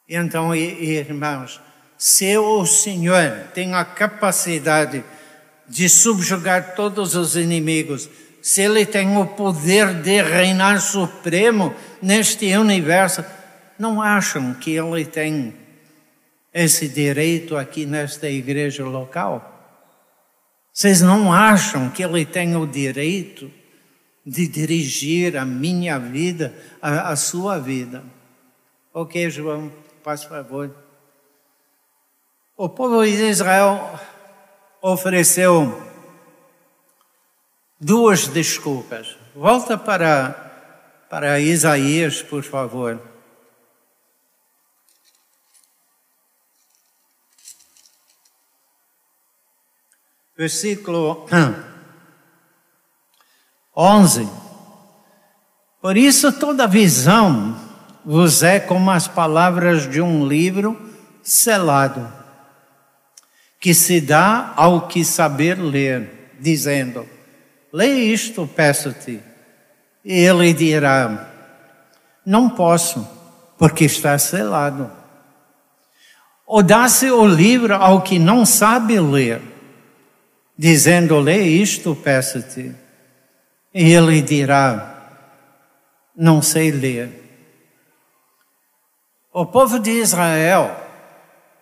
Então, 0.07 0.53
irmãos, 0.53 1.59
se 1.97 2.37
o 2.37 2.65
Senhor 2.65 3.47
tem 3.53 3.73
a 3.73 3.85
capacidade 3.85 5.03
de 5.67 5.87
subjugar 5.87 6.75
todos 6.75 7.15
os 7.15 7.35
inimigos, 7.35 8.09
se 8.41 8.61
Ele 8.61 8.85
tem 8.85 9.15
o 9.17 9.25
poder 9.25 9.93
de 10.01 10.21
reinar 10.21 10.81
supremo 10.81 11.73
neste 12.01 12.55
universo, 12.57 13.23
não 13.81 14.01
acham 14.01 14.53
que 14.53 14.71
ele 14.71 15.05
tem 15.05 15.55
esse 16.53 16.87
direito 16.87 17.55
aqui 17.55 17.85
nesta 17.85 18.29
igreja 18.29 18.83
local? 18.85 19.51
Vocês 20.73 21.01
não 21.01 21.33
acham 21.33 21.89
que 21.89 22.03
ele 22.03 22.25
tem 22.25 22.55
o 22.55 22.65
direito 22.65 23.51
de 24.25 24.47
dirigir 24.47 25.35
a 25.37 25.43
minha 25.43 25.99
vida, 25.99 26.55
a, 26.81 27.09
a 27.09 27.15
sua 27.15 27.59
vida? 27.59 28.03
Ok, 28.93 29.29
João, 29.29 29.71
faz 30.03 30.23
favor. 30.23 30.73
O 32.55 32.69
povo 32.69 33.03
de 33.03 33.29
Israel 33.29 33.99
ofereceu 34.81 35.81
duas 37.79 38.27
desculpas. 38.27 39.17
Volta 39.35 39.77
para, 39.77 41.07
para 41.09 41.39
Isaías, 41.39 42.21
por 42.21 42.43
favor. 42.43 43.10
Versículo 50.41 51.27
11. 53.77 54.27
Por 55.79 55.95
isso 55.95 56.31
toda 56.31 56.65
visão 56.65 57.55
vos 58.03 58.41
é 58.41 58.59
como 58.59 58.89
as 58.89 59.07
palavras 59.07 59.87
de 59.87 60.01
um 60.01 60.27
livro 60.27 60.81
selado, 61.21 62.11
que 63.59 63.71
se 63.75 64.01
dá 64.01 64.53
ao 64.55 64.87
que 64.87 65.05
saber 65.05 65.59
ler, 65.59 66.31
dizendo: 66.39 67.07
Lê 67.71 68.05
isto, 68.05 68.47
peço-te. 68.47 69.19
E 70.03 70.11
ele 70.11 70.53
dirá: 70.53 71.29
Não 72.25 72.49
posso, 72.49 73.07
porque 73.59 73.85
está 73.85 74.17
selado. 74.17 74.89
Ou 76.47 76.63
dá-se 76.63 77.11
o 77.11 77.27
livro 77.27 77.75
ao 77.75 78.01
que 78.01 78.17
não 78.17 78.43
sabe 78.43 78.99
ler 78.99 79.50
dizendo: 80.57 81.19
Lê 81.19 81.41
isto, 81.41 81.95
peço-te. 81.95 82.75
E 83.73 83.93
ele 83.93 84.21
dirá: 84.21 85.09
Não 86.15 86.41
sei 86.41 86.71
ler. 86.71 87.09
O 89.33 89.45
povo 89.45 89.79
de 89.79 89.91
Israel 89.91 90.75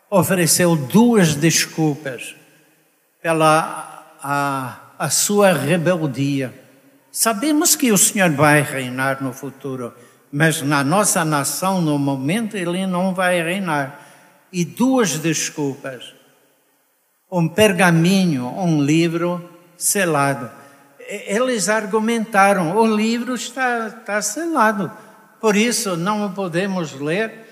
ofereceu 0.09 0.75
duas 0.75 1.35
desculpas 1.35 2.35
pela 3.21 4.17
a, 4.21 4.79
a 4.97 5.09
sua 5.09 5.53
rebeldia. 5.53 6.53
Sabemos 7.11 7.75
que 7.75 7.91
o 7.91 7.97
Senhor 7.97 8.31
vai 8.31 8.61
reinar 8.61 9.21
no 9.21 9.33
futuro, 9.33 9.93
mas 10.31 10.61
na 10.61 10.83
nossa 10.83 11.23
nação, 11.23 11.81
no 11.81 11.97
momento, 11.97 12.57
ele 12.57 12.85
não 12.87 13.13
vai 13.13 13.41
reinar. 13.41 14.07
E 14.51 14.65
duas 14.65 15.19
desculpas 15.19 16.15
um 17.31 17.47
pergaminho, 17.47 18.47
um 18.47 18.81
livro 18.81 19.49
selado. 19.77 20.49
Eles 21.07 21.69
argumentaram: 21.69 22.75
o 22.77 22.85
livro 22.85 23.35
está, 23.35 23.87
está 23.87 24.21
selado, 24.21 24.91
por 25.39 25.55
isso 25.55 25.95
não 25.95 26.25
o 26.25 26.29
podemos 26.31 26.93
ler. 26.99 27.47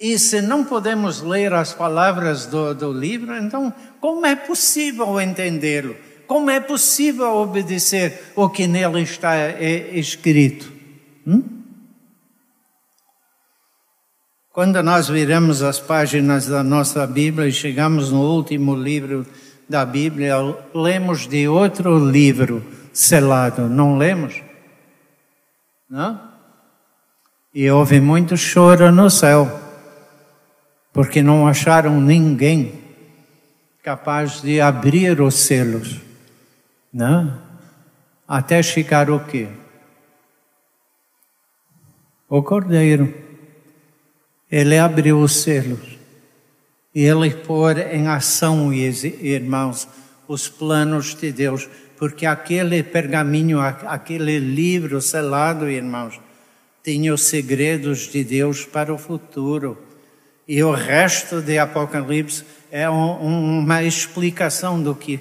E 0.00 0.18
se 0.18 0.42
não 0.42 0.64
podemos 0.64 1.22
ler 1.22 1.52
as 1.52 1.72
palavras 1.72 2.46
do, 2.46 2.74
do 2.74 2.92
livro, 2.92 3.36
então 3.36 3.72
como 4.00 4.26
é 4.26 4.34
possível 4.34 5.20
entendê-lo? 5.20 5.96
Como 6.26 6.50
é 6.50 6.58
possível 6.58 7.36
obedecer 7.36 8.32
o 8.34 8.48
que 8.48 8.66
nele 8.66 9.02
está 9.02 9.34
é, 9.36 9.90
escrito? 9.92 10.70
Hum? 11.26 11.53
Quando 14.54 14.80
nós 14.84 15.08
viramos 15.08 15.64
as 15.64 15.80
páginas 15.80 16.46
da 16.46 16.62
nossa 16.62 17.04
Bíblia 17.08 17.48
e 17.48 17.52
chegamos 17.52 18.12
no 18.12 18.20
último 18.20 18.76
livro 18.76 19.26
da 19.68 19.84
Bíblia, 19.84 20.36
lemos 20.72 21.26
de 21.26 21.48
outro 21.48 21.98
livro 21.98 22.64
selado, 22.92 23.68
não 23.68 23.98
lemos? 23.98 24.40
Não? 25.90 26.30
E 27.52 27.68
houve 27.68 28.00
muito 28.00 28.36
choro 28.36 28.92
no 28.92 29.10
céu, 29.10 29.60
porque 30.92 31.20
não 31.20 31.48
acharam 31.48 32.00
ninguém 32.00 32.80
capaz 33.82 34.40
de 34.40 34.60
abrir 34.60 35.20
os 35.20 35.34
selos. 35.34 36.00
Não? 36.92 37.42
Até 38.28 38.62
chegar 38.62 39.10
o 39.10 39.18
quê? 39.18 39.48
O 42.28 42.40
cordeiro. 42.40 43.33
Ele 44.50 44.78
abriu 44.78 45.20
os 45.20 45.42
selos. 45.42 45.98
E 46.94 47.02
ele 47.02 47.30
pôr 47.30 47.78
em 47.78 48.06
ação, 48.06 48.72
irmãos, 48.72 49.88
os 50.28 50.48
planos 50.48 51.14
de 51.14 51.32
Deus. 51.32 51.68
Porque 51.96 52.26
aquele 52.26 52.82
pergaminho, 52.82 53.60
aquele 53.60 54.38
livro 54.38 55.00
selado, 55.00 55.68
irmãos, 55.68 56.20
tinha 56.82 57.14
os 57.14 57.22
segredos 57.22 58.10
de 58.10 58.22
Deus 58.22 58.64
para 58.64 58.92
o 58.92 58.98
futuro. 58.98 59.78
E 60.46 60.62
o 60.62 60.72
resto 60.72 61.40
de 61.40 61.58
Apocalipse 61.58 62.44
é 62.70 62.88
um, 62.88 63.60
uma 63.60 63.82
explicação 63.82 64.82
do 64.82 64.94
que 64.94 65.20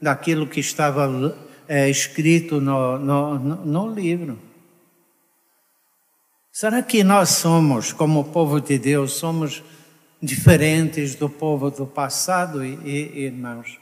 daquilo 0.00 0.46
que 0.46 0.60
estava 0.60 1.36
é, 1.68 1.88
escrito 1.90 2.60
no, 2.60 2.98
no, 2.98 3.38
no 3.38 3.94
livro. 3.94 4.38
Será 6.58 6.80
que 6.80 7.04
nós 7.04 7.28
somos, 7.32 7.92
como 7.92 8.24
povo 8.24 8.62
de 8.62 8.78
Deus, 8.78 9.12
somos 9.12 9.62
diferentes 10.22 11.14
do 11.14 11.28
povo 11.28 11.70
do 11.70 11.86
passado, 11.86 12.64
irmãos? 12.64 13.78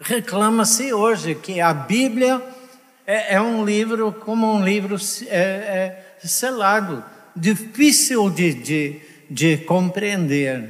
Reclama-se 0.00 0.92
hoje 0.92 1.36
que 1.36 1.60
a 1.60 1.72
Bíblia 1.72 2.42
é, 3.06 3.36
é, 3.36 3.40
um 3.40 3.64
livro 3.64 4.10
como 4.10 4.52
um 4.52 4.64
livro 4.64 4.96
é, 5.28 5.36
é 5.36 6.26
selado, 6.26 7.04
difícil 7.36 8.28
de, 8.28 8.54
de, 8.54 9.00
de, 9.30 9.58
compreender. 9.58 10.68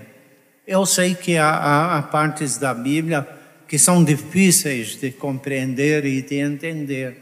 Eu 0.66 0.84
sei 0.84 1.14
que 1.14 1.38
há, 1.38 1.48
há, 1.48 1.96
há 1.96 2.02
partes 2.02 2.58
da 2.58 2.74
Bíblia 2.74 3.26
que 3.66 3.78
são 3.78 4.04
difíceis 4.04 5.00
de 5.00 5.10
compreender 5.10 6.04
e 6.04 6.20
de 6.20 6.34
entender. 6.34 7.16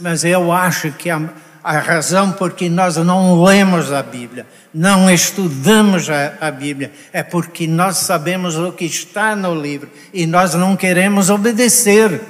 Mas 0.00 0.24
eu 0.24 0.50
acho 0.50 0.90
que 0.90 1.08
a, 1.08 1.32
a 1.62 1.78
razão 1.78 2.32
por 2.32 2.52
que 2.52 2.68
nós 2.68 2.96
não 2.96 3.42
lemos 3.42 3.92
a 3.92 4.02
Bíblia, 4.02 4.46
não 4.72 5.10
estudamos 5.10 6.08
a, 6.10 6.34
a 6.40 6.50
Bíblia, 6.50 6.92
é 7.12 7.22
porque 7.22 7.66
nós 7.66 7.98
sabemos 7.98 8.56
o 8.56 8.72
que 8.72 8.84
está 8.84 9.36
no 9.36 9.54
livro 9.54 9.90
e 10.12 10.26
nós 10.26 10.54
não 10.54 10.76
queremos 10.76 11.30
obedecer 11.30 12.20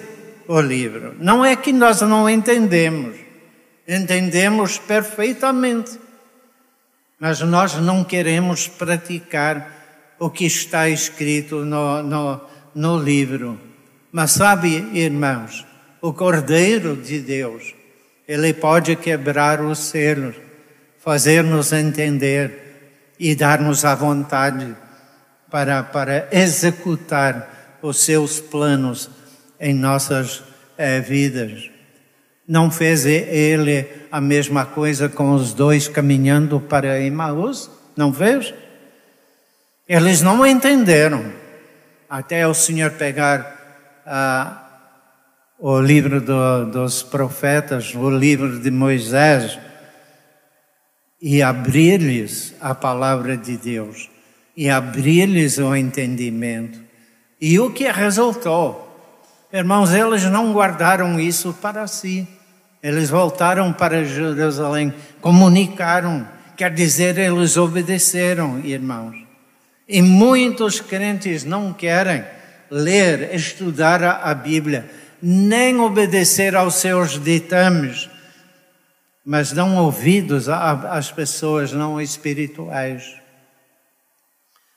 o 0.47 0.61
livro. 0.61 1.15
Não 1.19 1.45
é 1.45 1.57
que 1.57 1.73
nós 1.73 2.01
não 2.01 2.29
entendemos, 2.29 3.17
entendemos 3.87 4.79
perfeitamente, 4.79 5.99
mas 7.19 7.41
nós 7.41 7.75
não 7.75 8.05
queremos 8.05 8.69
praticar 8.69 9.81
o 10.19 10.29
que 10.29 10.45
está 10.45 10.89
escrito 10.89 11.65
no, 11.65 12.03
no 12.03 12.53
no 12.75 12.99
livro. 12.99 13.61
Mas 14.11 14.33
sabe, 14.33 14.89
irmãos, 14.93 15.67
o 16.01 16.13
Cordeiro 16.13 16.97
de 16.97 17.21
Deus, 17.21 17.75
ele 18.33 18.55
pode 18.55 18.97
quebrar 18.97 19.61
os 19.61 19.79
selos, 19.79 20.35
fazer-nos 20.99 21.71
entender 21.71 23.13
e 23.19 23.35
dar-nos 23.35 23.85
a 23.85 23.95
vontade 23.95 24.75
para, 25.51 25.83
para 25.83 26.29
executar 26.33 27.79
os 27.83 28.03
seus 28.03 28.41
planos 28.41 29.11
em 29.61 29.75
nossas 29.75 30.43
eh, 30.79 30.99
vidas. 31.01 31.71
Não 32.49 32.71
fez 32.71 33.05
ele 33.05 33.87
a 34.11 34.19
mesma 34.19 34.65
coisa 34.65 35.11
com 35.11 35.33
os 35.35 35.53
dois 35.53 35.87
caminhando 35.87 36.59
para 36.59 37.03
Emmaus? 37.03 37.71
Não 37.95 38.15
fez? 38.15 38.55
Eles 39.87 40.23
não 40.23 40.47
entenderam 40.47 41.31
até 42.09 42.49
o 42.49 42.55
Senhor 42.55 42.93
pegar 42.93 44.03
ah, 44.07 44.62
o 45.65 45.81
livro 45.81 46.21
do, 46.21 46.67
dos 46.67 47.05
profetas, 47.05 47.95
o 47.95 48.11
livro 48.11 48.59
de 48.59 48.69
Moisés, 48.69 49.61
e 51.21 51.41
abrir-lhes 51.41 52.53
a 52.61 52.75
palavra 52.75 53.37
de 53.37 53.57
Deus, 53.57 54.11
e 54.57 54.69
abrir-lhes 54.69 55.59
o 55.59 55.77
entendimento. 55.77 56.81
E 57.41 57.61
o 57.61 57.71
que 57.71 57.89
resultou? 57.93 58.89
Irmãos, 59.53 59.93
eles 59.95 60.25
não 60.25 60.53
guardaram 60.53 61.21
isso 61.21 61.57
para 61.63 61.87
si. 61.87 62.27
Eles 62.83 63.09
voltaram 63.09 63.73
para 63.73 64.05
Jerusalém, 64.05 64.93
comunicaram, 65.21 66.27
quer 66.57 66.75
dizer, 66.75 67.17
eles 67.17 67.57
obedeceram, 67.57 68.59
irmãos. 68.65 69.15
E 69.89 70.03
muitos 70.03 70.81
crentes 70.81 71.45
não 71.45 71.73
querem 71.73 72.25
ler, 72.69 73.33
estudar 73.33 74.03
a 74.03 74.35
Bíblia, 74.35 74.91
nem 75.23 75.79
obedecer 75.79 76.57
aos 76.57 76.75
seus 76.75 77.23
ditames, 77.23 78.11
mas 79.25 79.53
dão 79.53 79.77
ouvidos 79.77 80.49
às 80.49 81.13
pessoas 81.13 81.73
não 81.73 82.01
espirituais. 82.01 83.15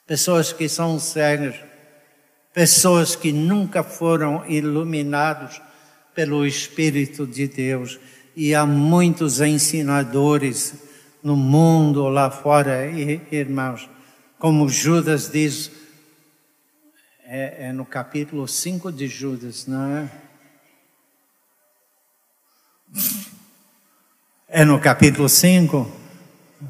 Pessoas 0.06 0.54
que 0.54 0.70
são 0.70 1.00
cegas, 1.00 1.56
pessoas 2.54 3.16
que 3.16 3.32
nunca 3.32 3.82
foram 3.82 4.46
iluminados 4.48 5.60
pelo 6.14 6.46
Espírito 6.46 7.26
de 7.26 7.48
Deus. 7.48 8.00
E 8.36 8.54
há 8.54 8.68
muitos 8.68 9.42
ensinadores 9.42 10.76
no 11.24 11.36
mundo 11.36 12.08
lá 12.08 12.30
fora, 12.30 12.86
irmãos, 13.32 13.90
como 14.38 14.70
Judas 14.70 15.32
diz, 15.32 15.72
é, 17.24 17.70
é 17.70 17.74
no 17.74 17.84
capítulo 17.84 18.48
5 18.48 18.92
de 18.92 19.08
Judas, 19.08 19.66
não 19.66 19.98
é? 19.98 20.25
É 24.48 24.64
no 24.64 24.80
capítulo 24.80 25.28
5? 25.28 25.92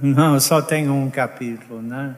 Não, 0.02 0.40
só 0.40 0.62
tem 0.62 0.90
um 0.90 1.10
capítulo, 1.10 1.82
né? 1.82 2.16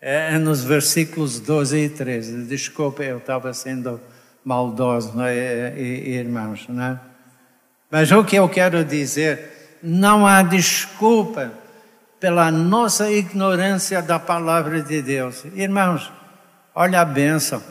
É 0.00 0.38
nos 0.38 0.64
versículos 0.64 1.38
12 1.40 1.76
e 1.76 1.88
13. 1.88 2.44
Desculpe, 2.44 3.02
eu 3.02 3.18
estava 3.18 3.52
sendo 3.52 4.00
maldoso, 4.44 5.16
né, 5.16 5.78
irmãos, 5.78 6.66
né? 6.68 6.98
Mas 7.90 8.10
o 8.10 8.24
que 8.24 8.36
eu 8.36 8.48
quero 8.48 8.84
dizer, 8.84 9.78
não 9.82 10.26
há 10.26 10.42
desculpa 10.42 11.52
pela 12.18 12.50
nossa 12.50 13.10
ignorância 13.10 14.00
da 14.00 14.18
palavra 14.18 14.82
de 14.82 15.02
Deus. 15.02 15.44
Irmãos, 15.54 16.12
olha 16.74 17.00
a 17.00 17.04
bênção, 17.04 17.62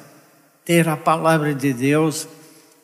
ter 0.66 0.88
a 0.88 0.98
palavra 0.98 1.54
de 1.54 1.74
Deus 1.74 2.28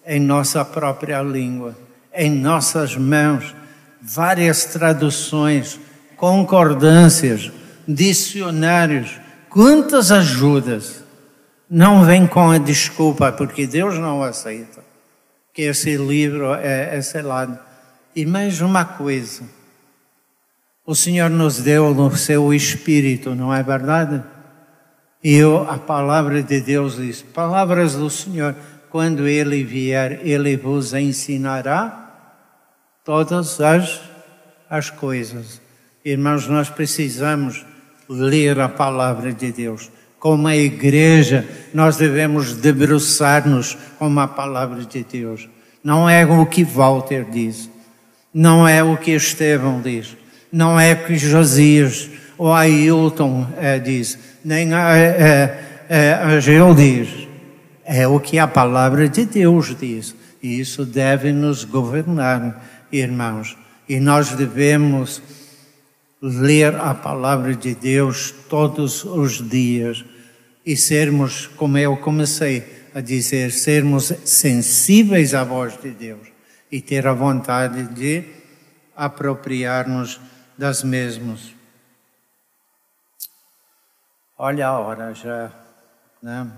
em 0.05 0.19
nossa 0.19 0.63
própria 0.63 1.21
língua, 1.21 1.75
em 2.15 2.31
nossas 2.31 2.95
mãos, 2.95 3.55
várias 4.01 4.65
traduções, 4.65 5.79
concordâncias, 6.15 7.51
dicionários, 7.87 9.19
quantas 9.49 10.11
ajudas. 10.11 11.03
Não 11.69 12.05
vem 12.05 12.27
com 12.27 12.51
a 12.51 12.57
desculpa, 12.57 13.31
porque 13.31 13.65
Deus 13.65 13.97
não 13.97 14.21
aceita 14.21 14.83
que 15.53 15.63
esse 15.63 15.95
livro 15.97 16.53
é, 16.53 16.95
é 16.95 17.01
selado. 17.01 17.57
E 18.15 18.25
mais 18.25 18.61
uma 18.61 18.85
coisa, 18.85 19.43
o 20.85 20.93
Senhor 20.93 21.29
nos 21.29 21.57
deu 21.59 21.93
no 21.93 22.15
seu 22.15 22.53
Espírito, 22.53 23.33
não 23.33 23.53
é 23.53 23.63
verdade? 23.63 24.23
E 25.23 25.33
eu, 25.33 25.67
a 25.67 25.79
palavra 25.79 26.43
de 26.43 26.61
Deus 26.61 26.97
diz: 26.97 27.23
Palavras 27.23 27.95
do 27.95 28.09
Senhor, 28.09 28.55
quando 28.91 29.27
Ele 29.27 29.63
vier, 29.63 30.19
Ele 30.23 30.55
vos 30.55 30.93
ensinará 30.93 32.04
todas 33.05 33.61
as, 33.61 34.01
as 34.69 34.89
coisas. 34.89 35.61
Irmãos, 36.03 36.47
nós 36.47 36.69
precisamos 36.69 37.65
ler 38.09 38.59
a 38.59 38.67
palavra 38.67 39.31
de 39.31 39.51
Deus. 39.51 39.89
Como 40.19 40.47
a 40.47 40.55
igreja, 40.57 41.47
nós 41.73 41.95
devemos 41.95 42.55
debruçar-nos 42.55 43.77
com 43.97 44.19
a 44.19 44.27
palavra 44.27 44.83
de 44.83 45.03
Deus. 45.03 45.47
Não 45.81 46.09
é 46.09 46.25
o 46.25 46.45
que 46.45 46.65
Walter 46.65 47.25
diz, 47.31 47.69
não 48.33 48.67
é 48.67 48.83
o 48.83 48.97
que 48.97 49.11
Estevão 49.11 49.79
diz 49.79 50.17
não 50.55 50.79
é 50.79 50.95
que 50.95 51.17
Josias 51.17 52.09
o 52.37 52.49
Ailton 52.49 53.45
é, 53.57 53.77
diz, 53.77 54.17
nem 54.43 54.73
a, 54.73 54.97
é, 54.97 55.59
é, 55.89 56.13
a 56.13 56.39
Geu 56.39 56.73
diz. 56.73 57.09
É 57.83 58.07
o 58.07 58.21
que 58.21 58.39
a 58.39 58.47
palavra 58.47 59.09
de 59.09 59.25
Deus 59.25 59.75
diz. 59.77 60.15
E 60.41 60.59
isso 60.59 60.85
deve 60.85 61.33
nos 61.33 61.65
governar, 61.65 62.63
irmãos. 62.97 63.57
E 63.87 63.99
nós 63.99 64.31
devemos 64.31 65.21
ler 66.21 66.75
a 66.75 66.93
palavra 66.93 67.55
de 67.55 67.75
Deus 67.75 68.31
todos 68.49 69.03
os 69.03 69.47
dias 69.47 70.03
e 70.65 70.75
sermos, 70.75 71.47
como 71.47 71.77
eu 71.77 71.95
comecei 71.97 72.89
a 72.95 73.01
dizer, 73.01 73.51
sermos 73.51 74.05
sensíveis 74.23 75.33
à 75.33 75.43
voz 75.43 75.79
de 75.79 75.91
Deus 75.91 76.27
e 76.71 76.81
ter 76.81 77.05
a 77.05 77.13
vontade 77.13 77.83
de 77.93 78.23
apropriar-nos 78.95 80.19
das 80.57 80.83
mesmas. 80.83 81.53
Olha 84.37 84.67
a 84.67 84.79
hora 84.79 85.13
já, 85.13 85.51
né? 86.21 86.51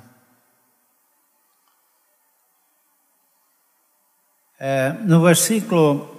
É, 4.60 4.94
no 5.04 5.22
versículo 5.22 6.17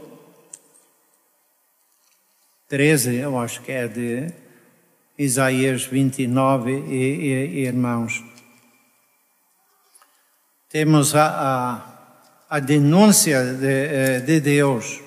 13, 2.68 3.16
eu 3.16 3.38
acho 3.38 3.62
que 3.62 3.72
é 3.72 3.88
de 3.88 4.30
Isaías 5.16 5.86
29, 5.86 6.70
e, 6.70 6.94
e, 6.94 7.66
irmãos, 7.66 8.22
temos 10.68 11.14
a, 11.14 11.82
a, 12.50 12.56
a 12.56 12.60
denúncia 12.60 13.42
de, 13.54 13.66
eh, 13.66 14.20
de 14.20 14.38
Deus. 14.38 15.00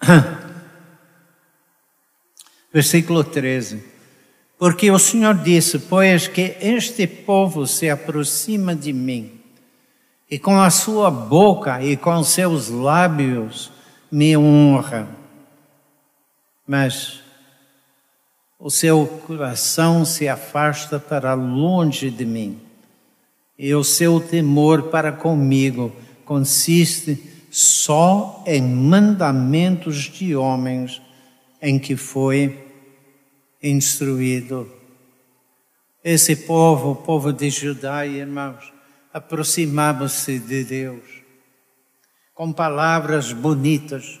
Versículo 2.72 3.24
13. 3.24 3.82
Porque 4.56 4.92
o 4.92 4.98
Senhor 4.98 5.36
disse: 5.38 5.80
Pois 5.80 6.28
que 6.28 6.56
este 6.60 7.08
povo 7.08 7.66
se 7.66 7.90
aproxima 7.90 8.76
de 8.76 8.92
mim, 8.92 9.39
e 10.30 10.38
com 10.38 10.60
a 10.60 10.70
sua 10.70 11.10
boca 11.10 11.82
e 11.82 11.96
com 11.96 12.22
seus 12.22 12.68
lábios 12.68 13.72
me 14.10 14.36
honra, 14.36 15.08
mas 16.66 17.20
o 18.58 18.70
seu 18.70 19.06
coração 19.26 20.04
se 20.04 20.28
afasta 20.28 21.00
para 21.00 21.34
longe 21.34 22.10
de 22.10 22.24
mim, 22.24 22.60
e 23.58 23.74
o 23.74 23.82
seu 23.82 24.20
temor 24.20 24.84
para 24.84 25.10
comigo 25.10 25.92
consiste 26.24 27.20
só 27.50 28.44
em 28.46 28.62
mandamentos 28.62 29.96
de 29.96 30.36
homens 30.36 31.02
em 31.60 31.78
que 31.78 31.96
foi 31.96 32.66
instruído. 33.60 34.70
Esse 36.02 36.36
povo, 36.36 36.92
o 36.92 36.96
povo 36.96 37.32
de 37.32 37.50
Judá, 37.50 38.06
irmãos, 38.06 38.72
aproximava-se 39.12 40.38
de 40.38 40.64
Deus 40.64 41.20
com 42.40 42.52
palavras 42.52 43.34
bonitas, 43.34 44.18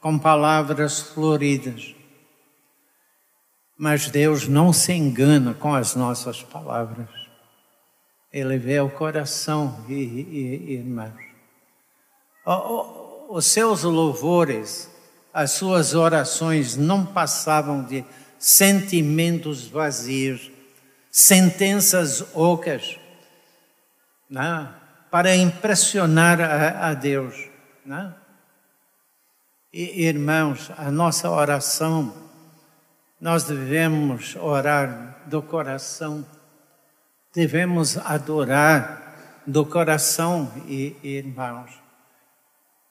com 0.00 0.18
palavras 0.18 1.00
floridas. 1.00 1.94
Mas 3.76 4.08
Deus 4.08 4.48
não 4.48 4.72
se 4.72 4.94
engana 4.94 5.52
com 5.52 5.74
as 5.74 5.94
nossas 5.94 6.42
palavras. 6.42 7.10
Ele 8.32 8.56
vê 8.56 8.80
o 8.80 8.88
coração, 8.88 9.84
irmãos. 9.86 11.12
Os 13.28 13.44
seus 13.44 13.82
louvores, 13.82 14.90
as 15.30 15.50
suas 15.50 15.94
orações 15.94 16.74
não 16.74 17.04
passavam 17.04 17.84
de 17.84 18.02
sentimentos 18.38 19.66
vazios, 19.66 20.50
sentenças 21.10 22.34
ocas 22.34 22.98
né? 24.28 24.68
para 25.10 25.34
impressionar 25.34 26.40
a, 26.40 26.88
a 26.88 26.94
Deus. 26.94 27.48
Né? 27.84 28.12
E, 29.72 30.06
irmãos, 30.06 30.70
a 30.76 30.90
nossa 30.90 31.30
oração, 31.30 32.12
nós 33.20 33.44
devemos 33.44 34.36
orar 34.36 35.22
do 35.26 35.42
coração, 35.42 36.24
devemos 37.34 37.96
adorar 37.98 39.42
do 39.46 39.64
coração, 39.64 40.50
e, 40.66 40.96
irmãos. 41.02 41.70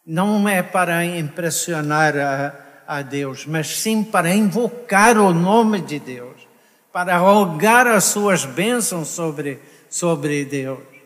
Não 0.05 0.47
é 0.47 0.63
para 0.63 1.05
impressionar 1.05 2.17
a, 2.17 2.53
a 2.88 3.01
Deus, 3.01 3.45
mas 3.45 3.67
sim 3.79 4.03
para 4.03 4.33
invocar 4.33 5.17
o 5.17 5.33
nome 5.33 5.81
de 5.81 5.99
Deus, 5.99 6.47
para 6.91 7.17
rogar 7.17 7.85
as 7.85 8.05
suas 8.05 8.45
bênçãos 8.45 9.09
sobre, 9.09 9.59
sobre 9.89 10.45
Deus. 10.45 10.96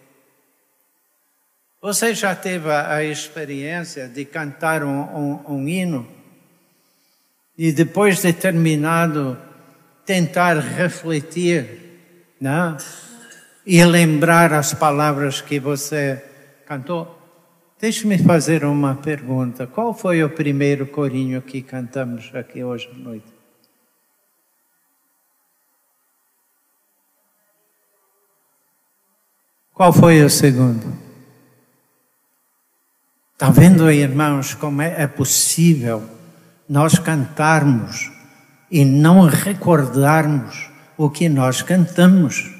Você 1.82 2.13
já 2.13 2.36
teve 2.36 2.69
a 2.69 3.03
experiência 3.03 4.07
de 4.07 4.23
cantar 4.23 4.84
um, 4.84 5.01
um, 5.01 5.55
um 5.55 5.67
hino 5.67 6.07
e 7.57 7.71
depois 7.71 8.21
de 8.21 8.32
terminado 8.32 9.36
tentar 10.05 10.59
refletir, 10.59 12.36
né? 12.39 12.77
E 13.65 13.84
lembrar 13.84 14.53
as 14.53 14.75
palavras 14.75 15.41
que 15.41 15.59
você 15.59 16.23
cantou? 16.67 17.19
Deixe-me 17.79 18.19
fazer 18.19 18.63
uma 18.63 18.93
pergunta. 18.93 19.65
Qual 19.65 19.91
foi 19.91 20.23
o 20.23 20.29
primeiro 20.29 20.86
corinho 20.86 21.41
que 21.41 21.63
cantamos 21.63 22.29
aqui 22.36 22.63
hoje 22.63 22.88
à 22.93 22.97
noite? 22.97 23.25
Qual 29.73 29.91
foi 29.91 30.23
o 30.23 30.29
segundo? 30.29 31.00
Está 33.41 33.49
vendo, 33.49 33.91
irmãos, 33.91 34.53
como 34.53 34.83
é, 34.83 35.01
é 35.01 35.07
possível 35.07 36.07
nós 36.69 36.99
cantarmos 36.99 38.11
e 38.69 38.85
não 38.85 39.25
recordarmos 39.25 40.69
o 40.95 41.09
que 41.09 41.27
nós 41.27 41.63
cantamos? 41.63 42.53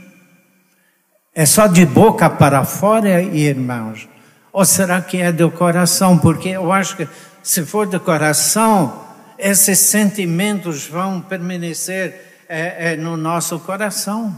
É 1.36 1.46
só 1.46 1.68
de 1.68 1.86
boca 1.86 2.28
para 2.32 2.66
fora, 2.66 3.22
irmãos? 3.22 4.10
Ou 4.52 4.66
será 4.66 5.00
que 5.04 5.18
é 5.18 5.32
do 5.32 5.52
coração? 5.52 6.18
Porque 6.18 6.50
eu 6.50 6.72
acho 6.72 6.98
que 6.98 7.08
se 7.44 7.64
for 7.64 7.86
do 7.86 8.00
coração, 8.00 9.06
esses 9.38 9.78
sentimentos 9.78 10.88
vão 10.88 11.22
permanecer 11.22 12.40
é, 12.50 12.94
é, 12.94 12.98
no 12.98 13.16
nosso 13.16 13.60
coração. 13.60 14.36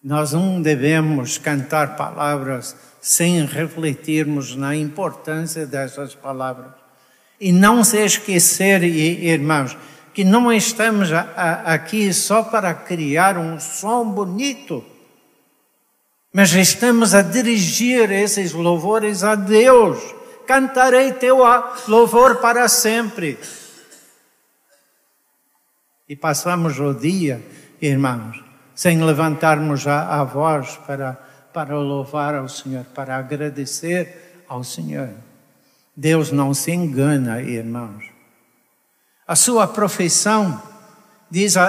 Nós 0.00 0.32
não 0.32 0.62
devemos 0.62 1.38
cantar 1.38 1.96
palavras 1.96 2.76
sem 3.08 3.42
refletirmos 3.46 4.54
na 4.54 4.76
importância 4.76 5.64
dessas 5.64 6.14
palavras. 6.14 6.72
E 7.40 7.50
não 7.50 7.82
se 7.82 8.04
esquecer, 8.04 8.82
irmãos, 8.84 9.74
que 10.12 10.22
não 10.24 10.52
estamos 10.52 11.08
aqui 11.64 12.12
só 12.12 12.42
para 12.42 12.74
criar 12.74 13.38
um 13.38 13.58
som 13.58 14.04
bonito, 14.10 14.84
mas 16.30 16.52
estamos 16.52 17.14
a 17.14 17.22
dirigir 17.22 18.12
esses 18.12 18.52
louvores 18.52 19.24
a 19.24 19.34
Deus. 19.34 19.98
Cantarei 20.46 21.12
teu 21.12 21.38
louvor 21.88 22.36
para 22.36 22.68
sempre. 22.68 23.38
E 26.06 26.14
passamos 26.14 26.78
o 26.78 26.92
dia, 26.92 27.42
irmãos, 27.80 28.44
sem 28.74 29.02
levantarmos 29.02 29.86
a, 29.86 30.20
a 30.20 30.24
voz 30.24 30.76
para 30.86 31.27
para 31.58 31.74
louvar 31.76 32.36
ao 32.36 32.48
Senhor, 32.48 32.84
para 32.94 33.16
agradecer 33.16 34.44
ao 34.48 34.62
Senhor. 34.62 35.08
Deus 35.96 36.30
não 36.30 36.54
se 36.54 36.70
engana, 36.70 37.42
irmãos. 37.42 38.04
A 39.26 39.34
sua 39.34 39.66
profissão, 39.66 40.62
diz 41.28 41.56
a, 41.56 41.66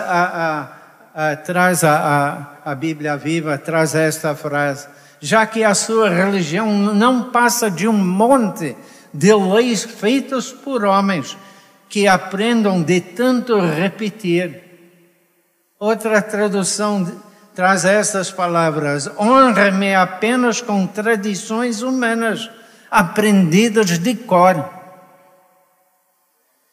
a, 1.15 1.31
a, 1.31 1.35
traz 1.37 1.83
a, 1.83 2.75
Bíblia 2.77 3.17
viva, 3.17 3.57
traz 3.57 3.95
esta 3.95 4.35
frase, 4.35 4.87
já 5.19 5.43
que 5.47 5.63
a 5.63 5.73
sua 5.73 6.07
religião 6.07 6.71
não 6.71 7.31
passa 7.31 7.71
de 7.71 7.87
um 7.87 7.93
monte 7.93 8.77
de 9.11 9.33
leis 9.33 9.83
feitas 9.83 10.51
por 10.51 10.85
homens 10.85 11.35
que 11.89 12.07
aprendam 12.07 12.83
de 12.83 13.01
tanto 13.01 13.59
repetir. 13.59 14.61
Outra 15.79 16.21
tradução 16.21 17.28
traz 17.53 17.85
estas 17.85 18.31
palavras: 18.31 19.09
honra-me 19.17 19.95
apenas 19.95 20.61
com 20.61 20.85
tradições 20.87 21.81
humanas 21.81 22.49
aprendidas 22.89 23.97
de 23.99 24.15
cor. 24.15 24.69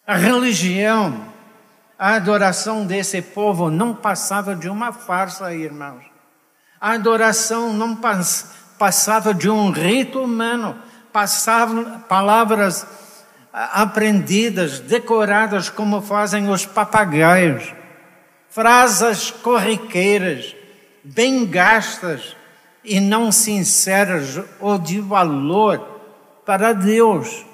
A 0.07 0.15
religião, 0.15 1.21
a 1.99 2.15
adoração 2.15 2.87
desse 2.87 3.21
povo 3.21 3.71
não 3.71 3.95
passava 3.95 4.55
de 4.55 4.69
uma 4.69 4.93
farsa, 4.93 5.53
irmãos. 5.53 6.05
A 6.81 6.93
adoração 6.93 7.73
não 7.73 7.99
passava 8.79 9.35
de 9.35 9.49
um 9.51 9.71
rito 9.71 10.21
humano 10.21 10.77
palavras 12.09 12.87
aprendidas, 13.53 14.81
decoradas 14.81 15.71
como 15.71 16.03
fazem 16.03 16.51
os 16.51 16.67
papagaios, 16.67 17.73
frases 18.51 19.31
corriqueiras, 19.31 20.55
bem 21.15 21.47
gastas 21.47 22.37
e 22.83 22.99
não 23.01 23.31
sinceras 23.31 24.41
ou 24.61 24.79
de 24.79 25.01
valor 25.01 25.79
para 26.45 26.73
Deus. 26.73 27.45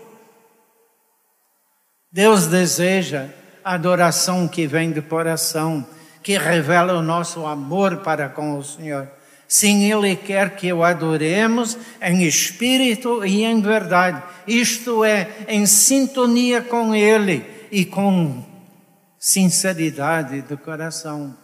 Deus 2.10 2.46
deseja 2.46 3.28
adoração 3.64 4.48
que 4.48 4.66
vem 4.66 4.90
do 4.90 5.02
coração, 5.02 5.86
que 6.22 6.36
revela 6.36 6.94
o 6.94 7.02
nosso 7.02 7.46
amor 7.46 7.98
para 7.98 8.28
com 8.28 8.58
o 8.58 8.64
Senhor. 8.64 9.08
Sim, 9.48 9.90
Ele 9.90 10.16
quer 10.16 10.56
que 10.56 10.72
o 10.72 10.82
adoremos 10.82 11.76
em 12.00 12.22
espírito 12.24 13.24
e 13.24 13.44
em 13.44 13.60
verdade, 13.60 14.22
isto 14.46 15.04
é, 15.04 15.28
em 15.46 15.66
sintonia 15.66 16.62
com 16.62 16.94
Ele 16.94 17.44
e 17.70 17.84
com 17.84 18.44
sinceridade 19.18 20.40
do 20.42 20.56
coração. 20.56 21.41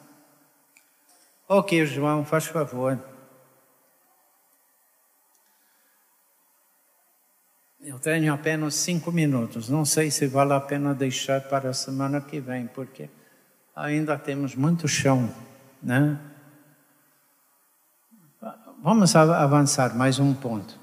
Ok, 1.50 1.86
João, 1.86 2.26
faz 2.26 2.44
favor. 2.44 2.98
Eu 7.80 7.98
tenho 7.98 8.34
apenas 8.34 8.74
cinco 8.74 9.10
minutos. 9.10 9.70
Não 9.70 9.82
sei 9.82 10.10
se 10.10 10.26
vale 10.26 10.52
a 10.52 10.60
pena 10.60 10.92
deixar 10.92 11.40
para 11.40 11.70
a 11.70 11.72
semana 11.72 12.20
que 12.20 12.38
vem, 12.38 12.66
porque 12.66 13.08
ainda 13.74 14.18
temos 14.18 14.54
muito 14.54 14.86
chão, 14.86 15.34
né? 15.82 16.20
Vamos 18.82 19.16
avançar 19.16 19.96
mais 19.96 20.18
um 20.18 20.34
ponto. 20.34 20.78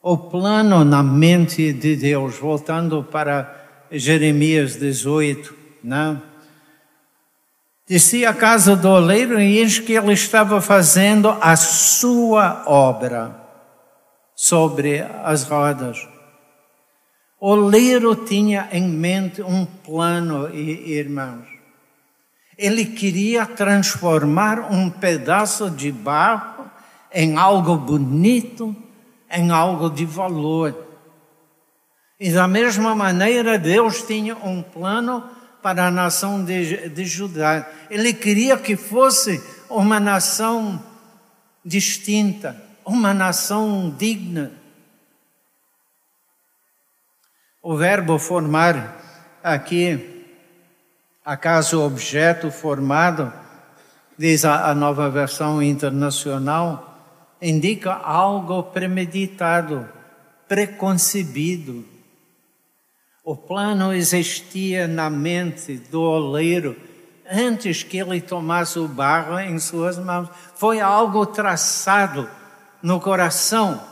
O 0.00 0.16
plano 0.16 0.84
na 0.84 1.02
mente 1.02 1.72
de 1.72 1.96
Deus, 1.96 2.38
voltando 2.38 3.02
para 3.02 3.86
Jeremias 3.90 4.76
18, 4.76 5.52
né? 5.82 6.22
Descia 7.86 8.30
a 8.30 8.34
casa 8.34 8.74
do 8.74 8.88
oleiro 8.88 9.38
e 9.38 9.58
eis 9.58 9.78
que 9.78 9.92
ele 9.92 10.14
estava 10.14 10.58
fazendo 10.62 11.28
a 11.28 11.54
sua 11.54 12.64
obra 12.66 13.38
sobre 14.34 15.02
as 15.22 15.44
rodas. 15.44 16.08
O 17.38 17.50
oleiro 17.50 18.16
tinha 18.16 18.70
em 18.72 18.88
mente 18.88 19.42
um 19.42 19.66
plano, 19.66 20.48
irmãos. 20.54 21.44
Ele 22.56 22.86
queria 22.86 23.44
transformar 23.44 24.72
um 24.72 24.88
pedaço 24.88 25.70
de 25.70 25.92
barro 25.92 26.64
em 27.12 27.36
algo 27.36 27.76
bonito, 27.76 28.74
em 29.30 29.50
algo 29.50 29.90
de 29.90 30.06
valor. 30.06 30.74
E 32.18 32.32
da 32.32 32.48
mesma 32.48 32.94
maneira, 32.94 33.58
Deus 33.58 34.00
tinha 34.00 34.34
um 34.36 34.62
plano 34.62 35.22
para 35.64 35.86
a 35.86 35.90
nação 35.90 36.44
de, 36.44 36.90
de 36.90 37.06
Judá. 37.06 37.66
Ele 37.88 38.12
queria 38.12 38.58
que 38.58 38.76
fosse 38.76 39.42
uma 39.70 39.98
nação 39.98 40.78
distinta, 41.64 42.54
uma 42.84 43.14
nação 43.14 43.88
digna. 43.98 44.52
O 47.62 47.74
verbo 47.78 48.18
formar 48.18 49.00
aqui, 49.42 50.26
acaso 51.24 51.80
objeto 51.80 52.50
formado, 52.50 53.32
diz 54.18 54.44
a, 54.44 54.68
a 54.68 54.74
nova 54.74 55.08
versão 55.08 55.62
internacional, 55.62 56.94
indica 57.40 57.94
algo 57.94 58.64
premeditado, 58.64 59.88
preconcebido. 60.46 61.93
O 63.24 63.34
plano 63.34 63.90
existia 63.94 64.86
na 64.86 65.08
mente 65.08 65.78
do 65.78 66.02
oleiro 66.02 66.76
antes 67.26 67.82
que 67.82 67.96
ele 67.96 68.20
tomasse 68.20 68.78
o 68.78 68.86
barro 68.86 69.38
em 69.38 69.58
suas 69.58 69.98
mãos. 69.98 70.28
Foi 70.54 70.78
algo 70.78 71.24
traçado 71.24 72.28
no 72.82 73.00
coração 73.00 73.82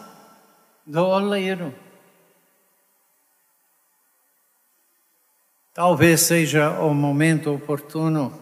do 0.84 1.02
oleiro. 1.02 1.74
Talvez 5.72 6.20
seja 6.20 6.68
o 6.80 6.92
momento 6.92 7.54
oportuno 7.54 8.38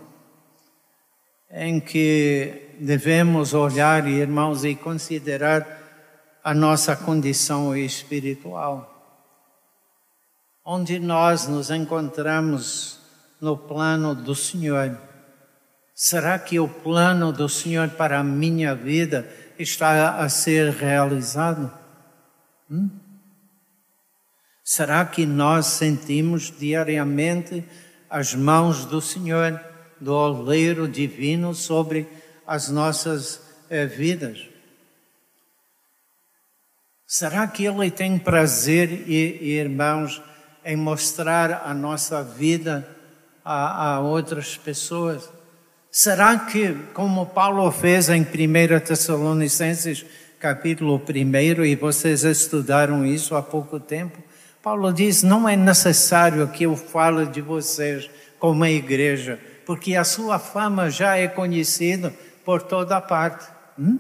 em 1.52 1.78
que 1.78 2.74
devemos 2.80 3.54
olhar, 3.54 4.08
irmãos, 4.08 4.64
e 4.64 4.74
considerar 4.74 5.78
a 6.42 6.52
nossa 6.52 6.96
condição 6.96 7.76
espiritual. 7.76 8.89
Onde 10.64 10.98
nós 10.98 11.46
nos 11.46 11.70
encontramos 11.70 12.98
no 13.40 13.56
plano 13.56 14.14
do 14.14 14.34
Senhor. 14.34 14.98
Será 15.94 16.38
que 16.38 16.60
o 16.60 16.68
plano 16.68 17.32
do 17.32 17.48
Senhor 17.48 17.88
para 17.90 18.18
a 18.18 18.24
minha 18.24 18.74
vida 18.74 19.28
está 19.58 20.16
a 20.16 20.28
ser 20.28 20.70
realizado? 20.70 21.72
Hum? 22.70 22.90
Será 24.62 25.04
que 25.04 25.26
nós 25.26 25.66
sentimos 25.66 26.52
diariamente 26.56 27.64
as 28.08 28.34
mãos 28.34 28.84
do 28.84 29.00
Senhor? 29.00 29.60
do 30.00 30.14
oleiro 30.14 30.88
divino 30.88 31.54
sobre 31.54 32.08
as 32.46 32.70
nossas 32.70 33.42
eh, 33.68 33.84
vidas. 33.84 34.48
Será 37.06 37.46
que 37.46 37.64
Ele 37.64 37.90
tem 37.90 38.18
prazer, 38.18 39.08
irmãos, 39.08 40.22
em 40.64 40.76
mostrar 40.76 41.62
a 41.64 41.74
nossa 41.74 42.22
vida 42.22 42.86
a, 43.44 43.94
a 43.94 44.00
outras 44.00 44.56
pessoas? 44.56 45.30
Será 45.90 46.38
que, 46.38 46.72
como 46.94 47.26
Paulo 47.26 47.70
fez 47.72 48.08
em 48.08 48.22
1 48.22 48.26
Tessalonicenses, 48.86 50.04
capítulo 50.38 51.00
1, 51.00 51.64
e 51.64 51.74
vocês 51.74 52.22
estudaram 52.24 53.04
isso 53.04 53.34
há 53.34 53.42
pouco 53.42 53.80
tempo, 53.80 54.22
Paulo 54.62 54.92
diz: 54.92 55.22
não 55.22 55.48
é 55.48 55.56
necessário 55.56 56.46
que 56.48 56.64
eu 56.64 56.76
fale 56.76 57.26
de 57.26 57.40
vocês 57.40 58.08
como 58.38 58.64
a 58.64 58.70
igreja, 58.70 59.40
porque 59.66 59.96
a 59.96 60.04
sua 60.04 60.38
fama 60.38 60.90
já 60.90 61.16
é 61.16 61.26
conhecida 61.26 62.14
por 62.44 62.62
toda 62.62 63.00
parte. 63.00 63.48
Hum? 63.78 63.98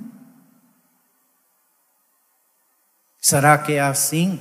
Será 3.18 3.58
que 3.58 3.74
é 3.74 3.80
assim 3.80 4.40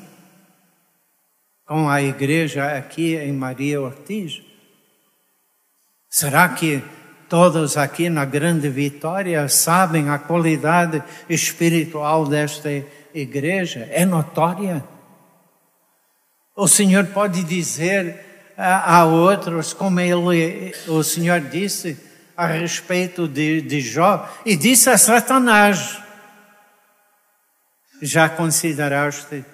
com 1.70 1.88
a 1.88 2.01
igreja 2.01 2.76
aqui 2.76 3.15
em 3.15 3.32
Maria 3.32 3.80
Ortiz? 3.80 4.41
Será 6.09 6.49
que 6.49 6.84
todos 7.30 7.78
aqui 7.78 8.09
na 8.09 8.26
Grande 8.26 8.67
Vitória 8.67 9.47
sabem 9.47 10.09
a 10.09 10.17
qualidade 10.17 11.03
espiritual 11.30 12.26
desta 12.26 12.72
igreja? 13.13 13.88
É 13.91 14.03
notória. 14.03 14.84
O 16.55 16.67
Senhor 16.67 17.05
pode 17.05 17.43
dizer 17.43 18.20
a 18.57 19.05
outros, 19.05 19.72
como 19.72 19.99
ele, 19.99 20.74
o 20.88 21.03
Senhor 21.03 21.39
disse 21.39 21.95
a 22.36 22.47
respeito 22.47 23.28
de, 23.28 23.61
de 23.61 23.80
Jó, 23.80 24.28
e 24.43 24.55
disse 24.55 24.89
a 24.89 24.97
Satanás: 24.97 26.01
Já 28.01 28.28
consideraste 28.28 29.45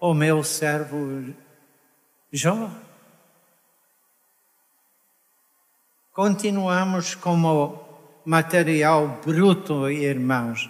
o 0.00 0.12
meu 0.12 0.42
servo 0.42 1.32
Jó? 2.36 2.68
Continuamos 6.12 7.14
como 7.14 7.80
material 8.24 9.20
bruto, 9.24 9.88
irmãos, 9.88 10.68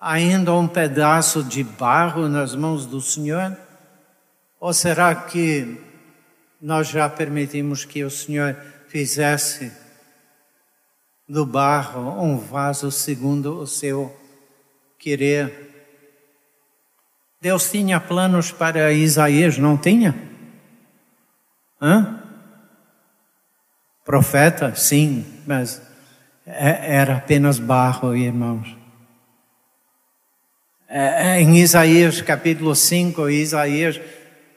ainda 0.00 0.52
um 0.54 0.66
pedaço 0.66 1.44
de 1.44 1.62
barro 1.62 2.28
nas 2.28 2.56
mãos 2.56 2.84
do 2.84 3.00
Senhor? 3.00 3.56
Ou 4.58 4.72
será 4.72 5.14
que 5.14 5.80
nós 6.60 6.88
já 6.88 7.08
permitimos 7.08 7.84
que 7.84 8.02
o 8.02 8.10
Senhor 8.10 8.56
fizesse 8.88 9.70
do 11.28 11.46
barro 11.46 12.20
um 12.20 12.36
vaso 12.36 12.90
segundo 12.90 13.60
o 13.60 13.68
seu 13.68 14.12
querer. 14.98 15.68
Deus 17.40 17.70
tinha 17.70 18.00
planos 18.00 18.50
para 18.50 18.92
Isaías, 18.92 19.58
não 19.58 19.76
tinha? 19.76 20.26
Hã? 21.80 22.22
Profeta, 24.04 24.74
sim, 24.74 25.24
mas 25.46 25.82
é, 26.46 26.96
era 26.96 27.16
apenas 27.16 27.58
barro, 27.58 28.16
irmãos. 28.16 28.76
É, 30.88 31.36
é, 31.36 31.40
em 31.42 31.58
Isaías 31.58 32.22
capítulo 32.22 32.74
5, 32.74 33.28
Isaías 33.28 34.00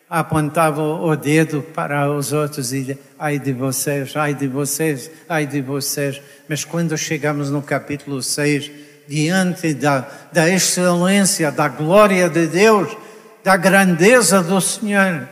apontava 0.10 0.82
o 0.82 1.16
dedo 1.16 1.62
para 1.62 2.10
os 2.10 2.32
outros 2.32 2.74
e 2.74 2.98
ai 3.20 3.38
de 3.38 3.52
vocês, 3.52 4.16
ai 4.16 4.34
de 4.34 4.48
vocês, 4.48 5.12
ai 5.28 5.46
de 5.46 5.62
vocês. 5.62 6.22
Mas 6.48 6.64
quando 6.64 6.98
chegamos 6.98 7.50
no 7.50 7.62
capítulo 7.62 8.22
6, 8.22 8.72
diante 9.08 9.74
da, 9.74 10.08
da 10.32 10.50
excelência, 10.50 11.52
da 11.52 11.68
glória 11.68 12.30
de 12.30 12.48
Deus, 12.48 12.96
da 13.44 13.58
grandeza 13.58 14.42
do 14.42 14.62
Senhor. 14.62 15.28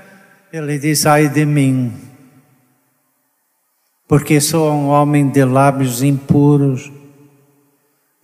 Ele 0.51 0.79
diz: 0.79 1.05
ai 1.05 1.29
de 1.29 1.45
mim, 1.45 1.93
porque 4.07 4.41
sou 4.41 4.71
um 4.71 4.87
homem 4.87 5.29
de 5.29 5.45
lábios 5.45 6.01
impuros 6.01 6.91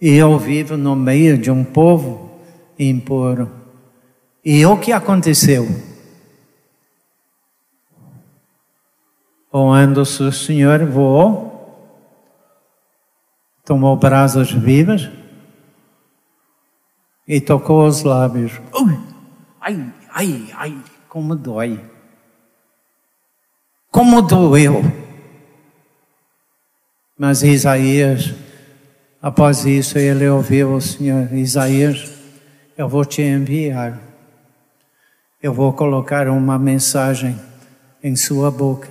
e 0.02 0.16
eu 0.16 0.38
vivo 0.40 0.76
no 0.76 0.96
meio 0.96 1.38
de 1.38 1.52
um 1.52 1.64
povo 1.64 2.40
impuro. 2.80 3.52
E 4.44 4.66
o 4.66 4.78
que 4.78 4.92
aconteceu? 4.92 5.68
O 9.52 9.72
anjo 9.72 9.94
do 9.94 10.32
Senhor 10.32 10.84
voou, 10.86 11.96
tomou 13.64 13.96
brasas 13.96 14.52
vivas 14.52 15.10
e 17.28 17.40
tocou 17.40 17.88
os 17.88 18.04
lábios. 18.04 18.60
Ai, 19.62 19.94
ai, 20.12 20.50
ai, 20.56 20.78
como 21.08 21.36
dói. 21.36 21.95
Como 23.96 24.22
doeu. 24.22 24.84
Mas 27.18 27.43
Isaías, 27.43 28.34
após 29.22 29.66
isso, 29.66 29.98
ele 29.98 30.28
ouviu 30.28 30.74
o 30.74 30.82
Senhor: 30.82 31.34
Isaías, 31.34 32.12
eu 32.78 32.89
vou 32.89 33.06
te 33.06 33.22
enviar. 33.22 33.98
Eu 35.41 35.54
vou 35.54 35.72
colocar 35.72 36.28
uma 36.28 36.60
mensagem 36.60 37.39
em 38.04 38.18
sua 38.18 38.52
boca. 38.52 38.89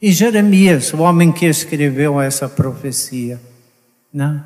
E 0.00 0.12
Jeremias, 0.12 0.92
o 0.94 1.00
homem 1.00 1.32
que 1.32 1.46
escreveu 1.46 2.20
essa 2.20 2.48
profecia, 2.48 3.40
né? 4.14 4.44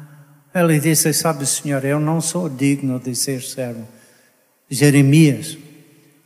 ele 0.55 0.80
disse: 0.80 1.12
Sabe, 1.12 1.45
Senhor, 1.45 1.84
eu 1.84 2.01
não 2.01 2.22
sou 2.22 2.49
digno 2.49 2.99
de 2.99 3.14
ser 3.14 3.43
servo. 3.43 3.87
Jeremias, 4.70 5.59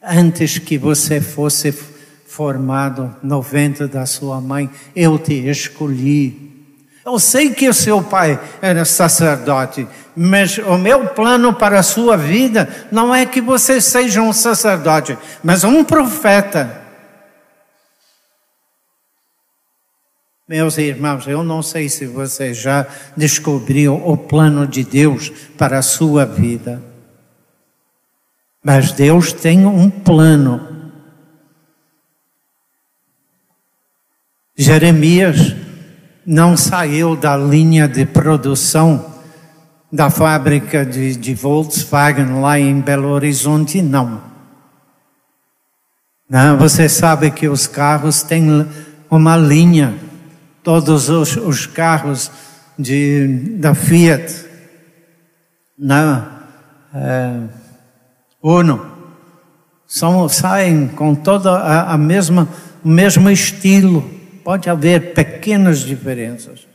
antes 0.00 0.58
que 0.58 0.78
você 0.78 1.20
fosse 1.20 1.72
formado 2.30 3.16
no 3.24 3.42
ventre 3.42 3.88
da 3.88 4.06
sua 4.06 4.40
mãe, 4.40 4.70
eu 4.94 5.18
te 5.18 5.34
escolhi. 5.48 6.48
Eu 7.04 7.18
sei 7.18 7.50
que 7.50 7.68
o 7.68 7.74
seu 7.74 8.00
pai 8.04 8.38
era 8.62 8.84
sacerdote, 8.84 9.84
mas 10.14 10.56
o 10.58 10.78
meu 10.78 11.08
plano 11.08 11.52
para 11.52 11.80
a 11.80 11.82
sua 11.82 12.16
vida 12.16 12.86
não 12.92 13.12
é 13.12 13.26
que 13.26 13.40
você 13.40 13.80
seja 13.80 14.22
um 14.22 14.32
sacerdote, 14.32 15.18
mas 15.42 15.64
um 15.64 15.82
profeta. 15.82 16.80
Meus 20.48 20.78
irmãos, 20.78 21.26
eu 21.26 21.42
não 21.42 21.64
sei 21.64 21.88
se 21.88 22.06
você 22.06 22.54
já 22.54 22.86
descobriu 23.16 24.00
o 24.06 24.16
plano 24.16 24.68
de 24.68 24.84
Deus 24.84 25.30
para 25.58 25.78
a 25.78 25.82
sua 25.82 26.24
vida. 26.24 26.80
Mas 28.62 28.92
Deus 28.92 29.32
tem 29.32 29.66
um 29.66 29.90
plano. 29.90 30.69
Jeremias 34.60 35.56
não 36.26 36.54
saiu 36.54 37.16
da 37.16 37.34
linha 37.34 37.88
de 37.88 38.04
produção 38.04 39.06
da 39.90 40.10
fábrica 40.10 40.84
de, 40.84 41.16
de 41.16 41.34
Volkswagen 41.34 42.42
lá 42.42 42.60
em 42.60 42.78
Belo 42.78 43.08
Horizonte, 43.08 43.80
não. 43.80 44.20
Não, 46.28 46.58
você 46.58 46.90
sabe 46.90 47.30
que 47.30 47.48
os 47.48 47.66
carros 47.66 48.22
têm 48.22 48.66
uma 49.10 49.34
linha 49.34 49.94
todos 50.62 51.08
os, 51.08 51.38
os 51.38 51.64
carros 51.64 52.30
de, 52.78 53.56
da 53.58 53.74
Fiat, 53.74 54.44
na 55.78 56.42
é, 56.94 57.40
Uno, 58.42 58.86
são, 59.86 60.28
saem 60.28 60.86
com 60.86 61.14
toda 61.14 61.50
a 61.82 61.96
mesma, 61.96 62.46
o 62.84 62.88
mesmo 62.90 63.30
estilo. 63.30 64.19
Pode 64.44 64.68
haver 64.70 65.12
pequenas 65.12 65.80
diferenças. 65.80 66.66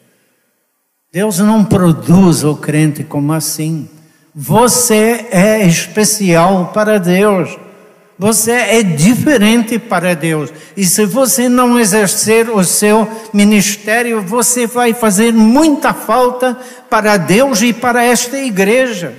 Deus 1.11 1.39
não 1.39 1.63
produz 1.63 2.43
o 2.43 2.55
crente 2.55 3.03
como 3.03 3.31
assim. 3.31 3.89
Você 4.33 5.27
é 5.31 5.65
especial 5.65 6.71
para 6.73 6.99
Deus. 6.99 7.57
Você 8.17 8.51
é 8.51 8.83
diferente 8.83 9.79
para 9.79 10.13
Deus. 10.13 10.51
E 10.75 10.85
se 10.85 11.05
você 11.05 11.49
não 11.49 11.79
exercer 11.79 12.49
o 12.49 12.63
seu 12.63 13.07
ministério, 13.33 14.21
você 14.21 14.67
vai 14.67 14.93
fazer 14.93 15.33
muita 15.33 15.93
falta 15.93 16.57
para 16.89 17.17
Deus 17.17 17.61
e 17.61 17.73
para 17.73 18.03
esta 18.03 18.37
igreja. 18.37 19.13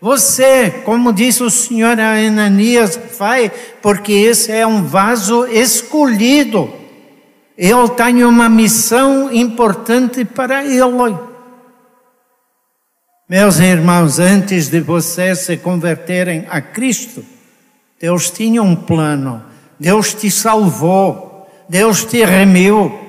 Você, 0.00 0.70
como 0.84 1.12
disse 1.12 1.42
o 1.42 1.50
Senhor 1.50 1.98
Ananias, 1.98 2.98
vai, 3.18 3.50
porque 3.80 4.12
esse 4.12 4.52
é 4.52 4.66
um 4.66 4.84
vaso 4.84 5.46
escolhido. 5.46 6.72
Eu 7.56 7.88
tenho 7.88 8.28
uma 8.28 8.48
missão 8.48 9.32
importante 9.32 10.24
para 10.24 10.64
ele. 10.64 11.16
Meus 13.28 13.58
irmãos, 13.58 14.18
antes 14.18 14.68
de 14.68 14.80
vocês 14.80 15.40
se 15.40 15.56
converterem 15.56 16.46
a 16.50 16.60
Cristo, 16.60 17.24
Deus 17.98 18.30
tinha 18.30 18.62
um 18.62 18.76
plano, 18.76 19.42
Deus 19.80 20.14
te 20.14 20.30
salvou, 20.30 21.48
Deus 21.68 22.04
te 22.04 22.24
remiu, 22.24 23.00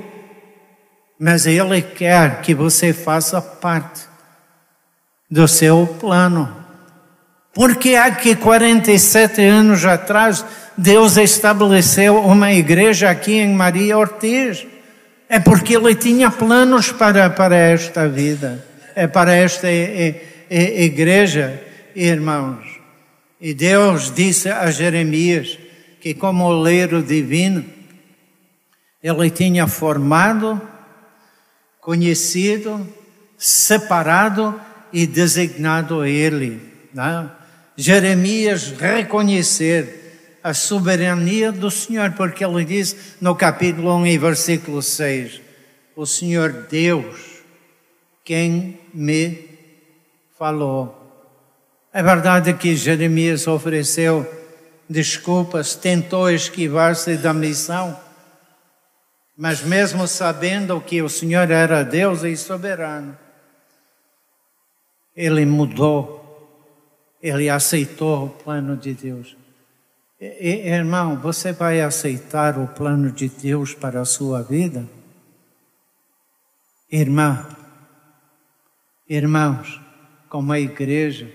mas 1.20 1.46
Ele 1.46 1.82
quer 1.82 2.42
que 2.42 2.56
você 2.56 2.94
faça 2.94 3.42
parte 3.42 4.08
do 5.30 5.48
seu 5.48 5.86
plano. 6.00 6.56
Porque 7.54 7.96
há 7.96 8.10
que 8.12 8.36
47 8.36 9.42
anos 9.44 9.84
atrás 9.84 10.46
Deus 10.78 11.18
estabeleceu 11.18 12.20
uma 12.20 12.54
igreja 12.54 13.10
aqui 13.10 13.34
em 13.34 13.54
Maria 13.54 13.98
Ortiz. 13.98 14.66
É 15.28 15.40
porque 15.40 15.76
Ele 15.76 15.96
tinha 15.96 16.30
planos 16.30 16.92
para, 16.92 17.30
para 17.30 17.56
esta 17.56 18.08
vida, 18.08 18.64
é 18.96 19.08
para 19.08 19.34
esta 19.34 19.68
igreja, 20.50 21.62
irmãos. 21.96 22.78
E 23.42 23.54
Deus 23.54 24.14
disse 24.14 24.50
a 24.50 24.70
Jeremias 24.70 25.58
que, 26.00 26.14
como 26.14 26.46
oleiro 26.46 27.02
divino, 27.02 27.66
ele 29.02 29.30
tinha 29.30 29.68
formado, 29.68 30.62
conhecido, 31.82 32.88
separado 33.38 34.60
e 34.92 35.06
designado 35.06 36.06
ele. 36.06 36.62
Né? 36.94 37.30
Jeremias 37.76 38.72
reconhecer 38.72 40.07
a 40.48 40.54
soberania 40.54 41.52
do 41.52 41.70
Senhor, 41.70 42.14
porque 42.14 42.46
ele 42.46 42.64
diz 42.64 43.18
no 43.20 43.36
capítulo 43.36 43.94
1 43.98 44.08
e 44.08 44.18
versículo 44.18 44.82
6: 44.82 45.42
O 45.94 46.06
Senhor 46.06 46.68
Deus, 46.70 47.42
quem 48.24 48.80
me 48.94 49.50
falou. 50.40 50.96
É 51.92 52.02
verdade 52.02 52.54
que 52.54 52.78
Jeremias 52.78 53.46
ofereceu 53.46 54.26
desculpas, 54.90 55.76
tentou 55.76 56.32
esquivar-se 56.32 57.18
da 57.18 57.34
missão, 57.34 58.00
mas 59.36 59.62
mesmo 59.62 60.08
sabendo 60.08 60.80
que 60.80 61.02
o 61.02 61.10
Senhor 61.10 61.52
era 61.52 61.84
Deus 61.84 62.24
e 62.24 62.38
soberano, 62.38 63.18
ele 65.14 65.46
mudou, 65.46 67.20
ele 67.22 67.50
aceitou 67.50 68.28
o 68.28 68.30
plano 68.30 68.78
de 68.78 68.94
Deus. 68.94 69.47
Irmão, 70.20 71.18
você 71.18 71.52
vai 71.52 71.82
aceitar 71.82 72.58
o 72.58 72.68
plano 72.68 73.12
de 73.12 73.30
Deus 73.30 73.74
para 73.74 74.02
a 74.02 74.06
sua 74.06 74.42
vida? 74.42 74.88
Irmã, 76.92 77.48
irmãos, 79.08 79.80
como 80.30 80.54
a 80.54 80.60
igreja, 80.60 81.32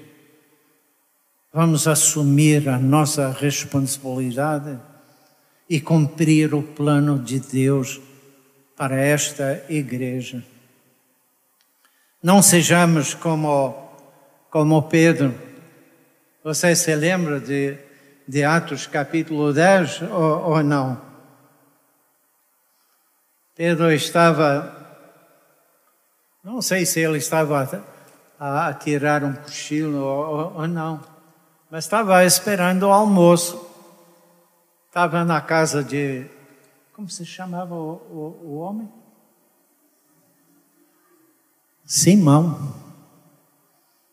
Vamos 1.55 1.87
assumir 1.87 2.67
a 2.67 2.79
nossa 2.79 3.31
responsabilidade 3.31 4.81
e 5.69 5.83
cumprir 5.83 6.55
o 6.55 6.63
plano 6.63 7.19
de 7.19 7.41
Deus 7.41 8.01
para 8.75 8.99
esta 8.99 9.63
igreja. 9.69 10.43
Não 12.23 12.41
sejamos 12.41 13.13
como, 13.13 13.75
como 14.49 14.83
Pedro. 14.85 15.35
Você 16.43 16.75
se 16.75 16.95
lembra 16.95 17.39
de, 17.39 17.77
de 18.27 18.45
Atos 18.45 18.87
capítulo 18.87 19.53
10 19.53 20.03
ou, 20.03 20.51
ou 20.51 20.63
não? 20.63 21.01
Pedro 23.55 23.93
estava, 23.93 24.75
não 26.43 26.63
sei 26.63 26.87
se 26.87 27.01
ele 27.01 27.19
estava 27.19 27.85
a, 28.39 28.69
a 28.69 28.75
tirar 28.75 29.23
um 29.25 29.35
cochilo 29.35 29.99
ou, 29.99 30.55
ou 30.55 30.67
não 30.67 31.13
mas 31.73 31.85
estava 31.85 32.23
esperando 32.23 32.83
o 32.83 32.93
almoço. 32.93 33.67
Estava 34.89 35.25
na 35.25 35.41
casa 35.41 35.83
de. 35.83 36.27
Como 36.93 37.09
se 37.09 37.25
chamava 37.25 37.75
o, 37.75 37.93
o, 37.95 38.41
o 38.45 38.57
homem? 38.59 38.93
Simão. 41.87 42.75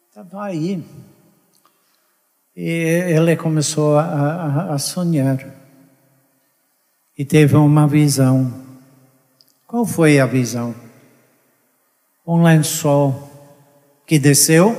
Estava 0.07 0.45
aí. 0.45 0.81
E 2.61 3.13
ele 3.15 3.37
começou 3.37 3.97
a, 3.97 4.73
a, 4.73 4.77
sonhar. 4.77 5.37
E 7.17 7.23
teve 7.23 7.55
uma 7.55 7.87
visão. 7.87 8.53
Qual 9.65 9.85
foi 9.85 10.19
a 10.19 10.25
visão? 10.25 10.75
Um 12.27 12.43
lençol 12.43 13.31
que 14.05 14.19
desceu 14.19 14.75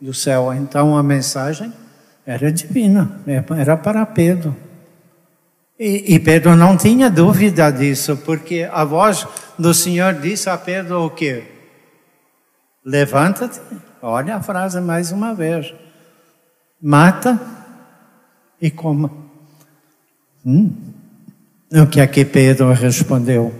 do 0.00 0.12
céu. 0.12 0.52
Então 0.52 0.98
a 0.98 1.04
mensagem 1.04 1.72
era 2.26 2.50
divina, 2.50 3.20
era 3.56 3.76
para 3.76 4.04
Pedro. 4.04 4.56
E, 5.78 6.16
e, 6.16 6.18
Pedro 6.18 6.56
não 6.56 6.76
tinha 6.76 7.08
dúvida 7.08 7.70
disso, 7.70 8.16
porque 8.24 8.68
a 8.72 8.84
voz 8.84 9.24
do 9.56 9.72
Senhor 9.72 10.14
disse 10.14 10.50
a 10.50 10.58
Pedro 10.58 11.06
o 11.06 11.10
quê? 11.10 11.44
Levanta-te, 12.84 13.60
olha 14.02 14.34
a 14.34 14.42
frase 14.42 14.80
mais 14.80 15.12
uma 15.12 15.32
vez. 15.32 15.72
Mata 16.84 17.40
e 18.60 18.68
coma. 18.68 19.08
Hum. 20.44 20.74
O 21.70 21.86
que 21.86 22.00
é 22.00 22.06
que 22.08 22.24
Pedro 22.24 22.72
respondeu? 22.72 23.54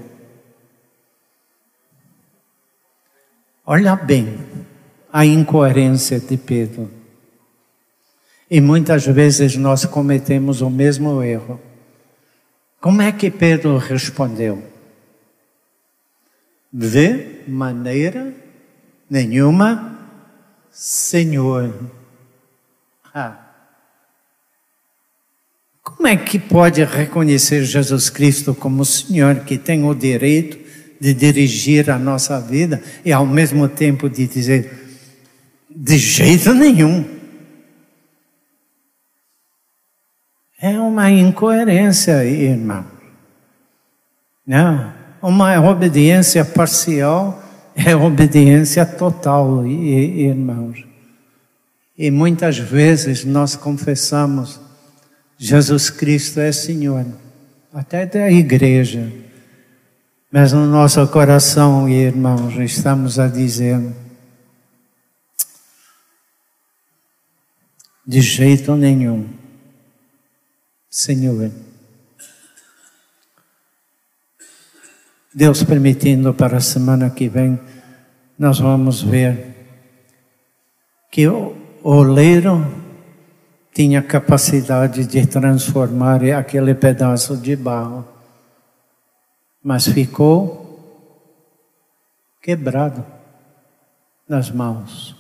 Olha 3.64 3.94
bem 3.94 4.38
a 5.12 5.24
incoerência 5.24 6.18
de 6.18 6.36
Pedro. 6.36 6.90
E 8.50 8.60
muitas 8.60 9.06
vezes 9.06 9.56
nós 9.56 9.84
cometemos 9.84 10.60
o 10.60 10.68
mesmo 10.68 11.22
erro. 11.22 11.60
Como 12.80 13.00
é 13.00 13.12
que 13.12 13.30
Pedro 13.30 13.78
respondeu? 13.78 14.62
De 16.72 17.44
maneira 17.46 18.34
nenhuma, 19.08 19.96
Senhor. 20.72 21.72
Ah. 23.14 23.36
Como 25.82 26.06
é 26.06 26.16
que 26.16 26.38
pode 26.38 26.84
reconhecer 26.84 27.64
Jesus 27.64 28.08
Cristo 28.08 28.54
como 28.54 28.84
Senhor 28.84 29.40
que 29.40 29.58
tem 29.58 29.84
o 29.84 29.94
direito 29.94 30.58
de 31.00 31.12
dirigir 31.12 31.90
a 31.90 31.98
nossa 31.98 32.40
vida 32.40 32.82
e 33.04 33.12
ao 33.12 33.26
mesmo 33.26 33.68
tempo 33.68 34.08
de 34.08 34.26
dizer 34.26 34.70
de 35.68 35.98
jeito 35.98 36.54
nenhum? 36.54 37.04
É 40.60 40.78
uma 40.78 41.10
incoerência, 41.10 42.24
irmão. 42.24 42.86
Não, 44.46 44.94
uma 45.20 45.60
obediência 45.68 46.44
parcial 46.44 47.42
é 47.74 47.96
obediência 47.96 48.86
total, 48.86 49.66
irmãos. 49.66 50.91
E 52.02 52.10
muitas 52.10 52.58
vezes 52.58 53.24
nós 53.24 53.54
confessamos 53.54 54.60
Jesus 55.38 55.88
Cristo 55.88 56.40
é 56.40 56.50
Senhor, 56.50 57.06
até 57.72 58.04
da 58.04 58.28
igreja. 58.28 59.08
Mas 60.28 60.52
no 60.52 60.66
nosso 60.66 61.06
coração, 61.06 61.88
irmãos, 61.88 62.56
estamos 62.58 63.20
a 63.20 63.28
dizer: 63.28 63.78
de 68.04 68.20
jeito 68.20 68.74
nenhum. 68.74 69.28
Senhor. 70.90 71.52
Deus 75.32 75.62
permitindo 75.62 76.34
para 76.34 76.56
a 76.56 76.60
semana 76.60 77.10
que 77.10 77.28
vem, 77.28 77.60
nós 78.36 78.58
vamos 78.58 79.00
ver 79.00 79.54
que 81.08 81.28
oleiro 81.82 82.82
tinha 83.72 84.02
capacidade 84.02 85.06
de 85.06 85.26
transformar 85.26 86.22
aquele 86.24 86.74
pedaço 86.74 87.36
de 87.36 87.56
barro, 87.56 88.06
mas 89.62 89.86
ficou 89.86 90.62
quebrado 92.40 93.04
nas 94.28 94.50
mãos. 94.50 95.16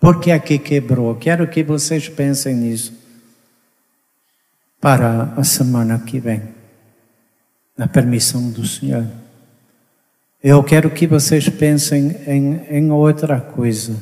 Por 0.00 0.20
que 0.20 0.38
que 0.40 0.58
quebrou? 0.58 1.14
Quero 1.16 1.46
que 1.48 1.62
vocês 1.62 2.08
pensem 2.08 2.54
nisso 2.54 2.92
para 4.80 5.34
a 5.36 5.44
semana 5.44 5.98
que 5.98 6.20
vem, 6.20 6.42
na 7.76 7.88
permissão 7.88 8.50
do 8.50 8.64
Senhor. 8.64 9.06
Eu 10.42 10.62
quero 10.62 10.88
que 10.90 11.06
vocês 11.06 11.48
pensem 11.48 12.16
em, 12.26 12.64
em 12.70 12.90
outra 12.92 13.40
coisa, 13.40 13.96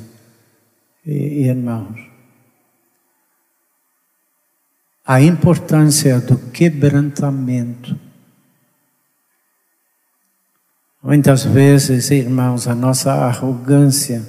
irmãos. 1.06 1.98
A 5.04 5.20
importância 5.20 6.18
do 6.20 6.36
quebrantamento. 6.50 7.98
Muitas 11.02 11.44
vezes, 11.44 12.10
irmãos, 12.10 12.66
a 12.66 12.74
nossa 12.74 13.12
arrogância 13.12 14.26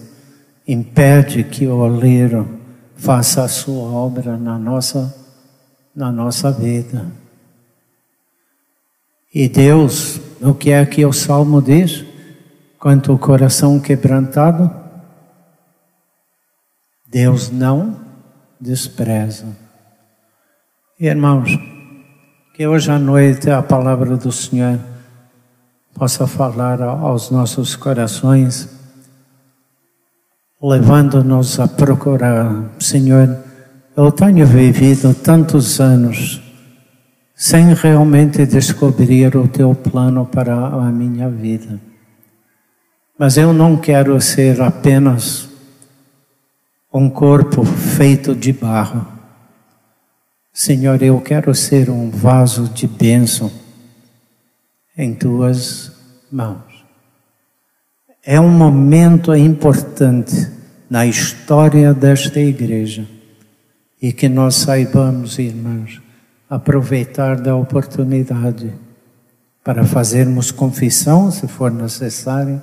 impede 0.68 1.44
que 1.44 1.66
o 1.66 1.78
oleiro 1.78 2.60
faça 2.96 3.44
a 3.44 3.48
sua 3.48 3.90
obra 3.92 4.38
na 4.38 4.60
nossa 4.60 5.26
na 5.98 6.12
nossa 6.12 6.52
vida. 6.52 7.08
E 9.34 9.50
Deus, 9.50 10.22
o 10.40 10.54
que 10.54 10.70
é 10.70 10.86
que 10.86 11.04
o 11.04 11.12
Salmo 11.12 11.60
diz? 11.60 12.06
Quanto 12.78 13.12
o 13.12 13.18
coração 13.18 13.80
quebrantado, 13.80 14.72
Deus 17.10 17.50
não 17.50 17.96
despreza. 18.60 19.46
Irmãos, 21.00 21.58
que 22.54 22.68
hoje 22.68 22.92
à 22.92 23.00
noite 23.00 23.50
a 23.50 23.62
palavra 23.62 24.18
do 24.18 24.30
Senhor 24.30 24.78
possa 25.94 26.28
falar 26.28 26.82
aos 26.82 27.32
nossos 27.32 27.78
corações, 27.78 28.68
levando-nos 30.62 31.58
a 31.62 31.68
procurar, 31.68 32.72
Senhor, 32.78 33.38
eu 33.96 34.12
tenho 34.12 34.46
vivido 34.46 35.14
tantos 35.14 35.80
anos 35.80 36.42
sem 37.34 37.74
realmente 37.74 38.46
descobrir 38.46 39.34
o 39.38 39.48
teu 39.48 39.74
plano 39.74 40.26
para 40.26 40.54
a 40.56 40.92
minha 40.92 41.30
vida. 41.30 41.80
Mas 43.18 43.38
eu 43.38 43.54
não 43.54 43.78
quero 43.78 44.20
ser 44.20 44.62
apenas 44.62 45.47
um 46.98 47.12
corpo 47.12 47.64
feito 47.64 48.34
de 48.34 48.52
barro. 48.52 49.06
Senhor, 50.52 51.00
eu 51.04 51.22
quero 51.22 51.54
ser 51.54 51.92
um 51.92 52.10
vaso 52.10 52.68
de 52.70 52.88
bênção 52.88 53.52
em 54.98 55.14
tuas 55.14 55.92
mãos. 56.32 56.84
É 58.26 58.42
um 58.42 58.50
momento 58.50 59.36
importante 59.36 60.50
na 60.90 61.06
história 61.06 61.94
desta 61.94 62.40
igreja 62.40 63.08
e 64.02 64.12
que 64.12 64.28
nós 64.28 64.56
saibamos, 64.56 65.38
irmãos, 65.38 66.02
aproveitar 66.50 67.40
da 67.40 67.56
oportunidade 67.56 68.74
para 69.64 69.84
fazermos 69.84 70.50
confissão, 70.50 71.30
se 71.30 71.48
for 71.48 71.70
necessário, 71.70 72.60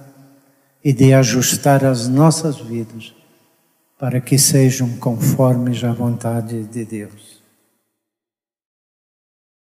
e 0.84 0.92
de 0.92 1.14
ajustar 1.14 1.84
as 1.84 2.08
nossas 2.08 2.58
vidas 2.58 3.14
para 4.04 4.20
que 4.20 4.36
sejam 4.36 4.98
conformes 4.98 5.82
à 5.82 5.90
vontade 5.90 6.62
de 6.64 6.84
Deus. 6.84 7.33